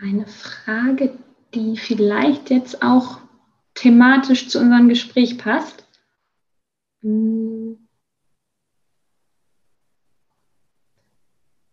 [0.00, 1.18] Eine Frage,
[1.54, 3.18] die vielleicht jetzt auch
[3.74, 5.84] thematisch zu unserem Gespräch passt.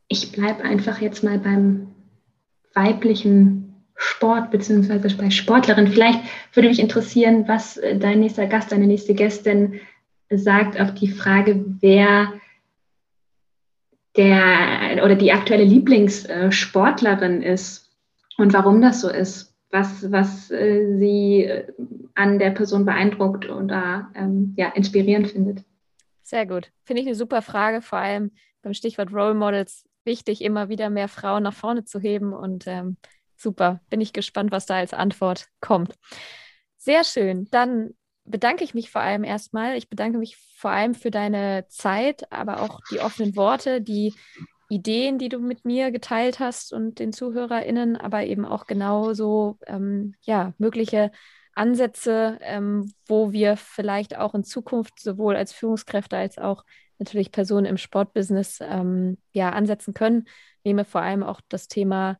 [0.07, 1.93] Ich bleibe einfach jetzt mal beim
[2.73, 5.87] weiblichen Sport beziehungsweise bei Sportlerin.
[5.87, 6.19] Vielleicht
[6.53, 9.79] würde mich interessieren, was dein nächster Gast, deine nächste Gästin
[10.29, 12.33] sagt auf die Frage, wer
[14.15, 17.91] der oder die aktuelle Lieblingssportlerin ist
[18.37, 21.67] und warum das so ist, was, was äh, sie äh,
[22.13, 25.63] an der Person beeindruckt oder ähm, ja, inspirierend findet.
[26.21, 26.71] Sehr gut.
[26.83, 31.07] Finde ich eine super Frage, vor allem beim Stichwort Role Models wichtig, immer wieder mehr
[31.07, 32.97] Frauen nach vorne zu heben und ähm,
[33.35, 33.81] super.
[33.89, 35.95] Bin ich gespannt, was da als Antwort kommt.
[36.77, 37.47] Sehr schön.
[37.51, 37.93] Dann
[38.25, 39.75] bedanke ich mich vor allem erstmal.
[39.75, 44.13] Ich bedanke mich vor allem für deine Zeit, aber auch die offenen Worte, die
[44.69, 50.15] Ideen, die du mit mir geteilt hast und den ZuhörerInnen, aber eben auch genauso ähm,
[50.21, 51.11] ja, mögliche
[51.53, 56.63] Ansätze, ähm, wo wir vielleicht auch in Zukunft sowohl als Führungskräfte als auch
[56.97, 60.25] natürlich Personen im Sportbusiness ähm, ja, ansetzen können.
[60.57, 62.17] Ich nehme vor allem auch das Thema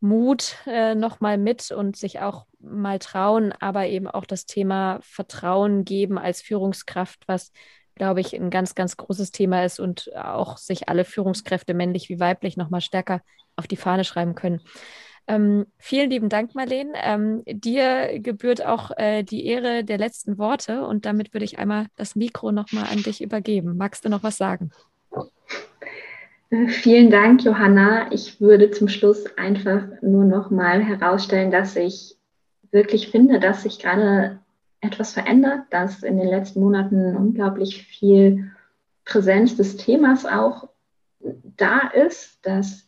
[0.00, 5.84] Mut äh, nochmal mit und sich auch mal trauen, aber eben auch das Thema Vertrauen
[5.84, 7.52] geben als Führungskraft, was,
[7.94, 12.20] glaube ich, ein ganz, ganz großes Thema ist und auch sich alle Führungskräfte, männlich wie
[12.20, 13.22] weiblich, nochmal stärker
[13.56, 14.60] auf die Fahne schreiben können.
[15.26, 16.92] Ähm, vielen lieben Dank, Marlene.
[17.02, 21.86] Ähm, dir gebührt auch äh, die Ehre der letzten Worte und damit würde ich einmal
[21.96, 23.76] das Mikro nochmal an dich übergeben.
[23.76, 24.70] Magst du noch was sagen?
[26.50, 28.12] Vielen Dank, Johanna.
[28.12, 32.16] Ich würde zum Schluss einfach nur noch mal herausstellen, dass ich
[32.70, 34.40] wirklich finde, dass sich gerade
[34.80, 38.52] etwas verändert, dass in den letzten Monaten unglaublich viel
[39.04, 40.68] Präsenz des Themas auch
[41.56, 42.86] da ist, dass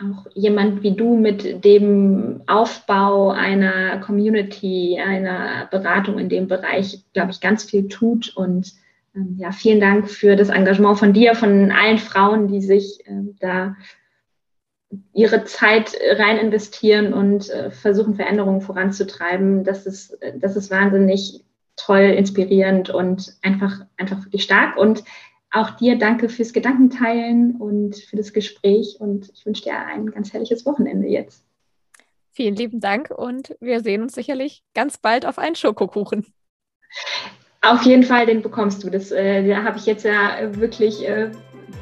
[0.00, 7.30] auch jemand wie du mit dem Aufbau einer Community, einer Beratung in dem Bereich, glaube
[7.30, 8.72] ich, ganz viel tut und
[9.36, 13.76] ja, vielen Dank für das Engagement von dir, von allen Frauen, die sich ähm, da
[15.12, 19.64] ihre Zeit rein investieren und äh, versuchen, Veränderungen voranzutreiben.
[19.64, 21.44] Das ist, das ist wahnsinnig
[21.76, 24.76] toll, inspirierend und einfach, einfach wirklich stark.
[24.76, 25.04] Und
[25.50, 28.96] auch dir danke fürs Gedankenteilen und für das Gespräch.
[28.98, 31.44] Und ich wünsche dir ein ganz herrliches Wochenende jetzt.
[32.32, 36.26] Vielen lieben Dank und wir sehen uns sicherlich ganz bald auf einen Schokokuchen.
[37.64, 38.90] Auf jeden Fall, den bekommst du.
[38.90, 41.30] Das, äh, da habe ich jetzt ja wirklich äh,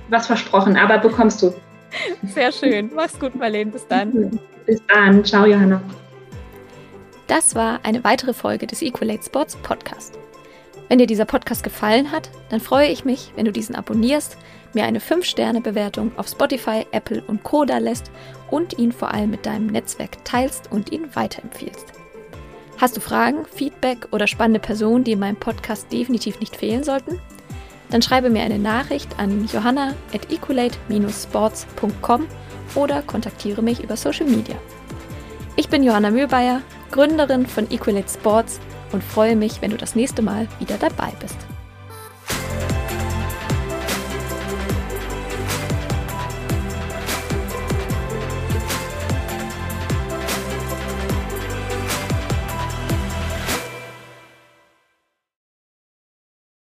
[0.09, 1.53] was versprochen, aber bekommst du.
[2.23, 2.91] Sehr schön.
[2.95, 3.71] Mach's gut, Marlene.
[3.71, 4.39] Bis dann.
[4.67, 5.25] Bis dann.
[5.25, 5.81] Ciao, Johanna.
[7.27, 10.19] Das war eine weitere Folge des Equalate Sports Podcast.
[10.89, 14.37] Wenn dir dieser Podcast gefallen hat, dann freue ich mich, wenn du diesen abonnierst,
[14.75, 17.65] mir eine 5-Sterne-Bewertung auf Spotify, Apple und Co.
[17.65, 18.11] da lässt
[18.51, 22.02] und ihn vor allem mit deinem Netzwerk teilst und ihn weiterempfiehlst.
[22.83, 27.21] Hast du Fragen, Feedback oder spannende Personen, die in meinem Podcast definitiv nicht fehlen sollten?
[27.91, 32.27] Dann schreibe mir eine Nachricht an johanna at equalate-sports.com
[32.75, 34.57] oder kontaktiere mich über Social Media.
[35.55, 36.61] Ich bin Johanna Mühlbayer,
[36.91, 38.59] Gründerin von Equalate Sports
[38.91, 41.37] und freue mich, wenn du das nächste Mal wieder dabei bist.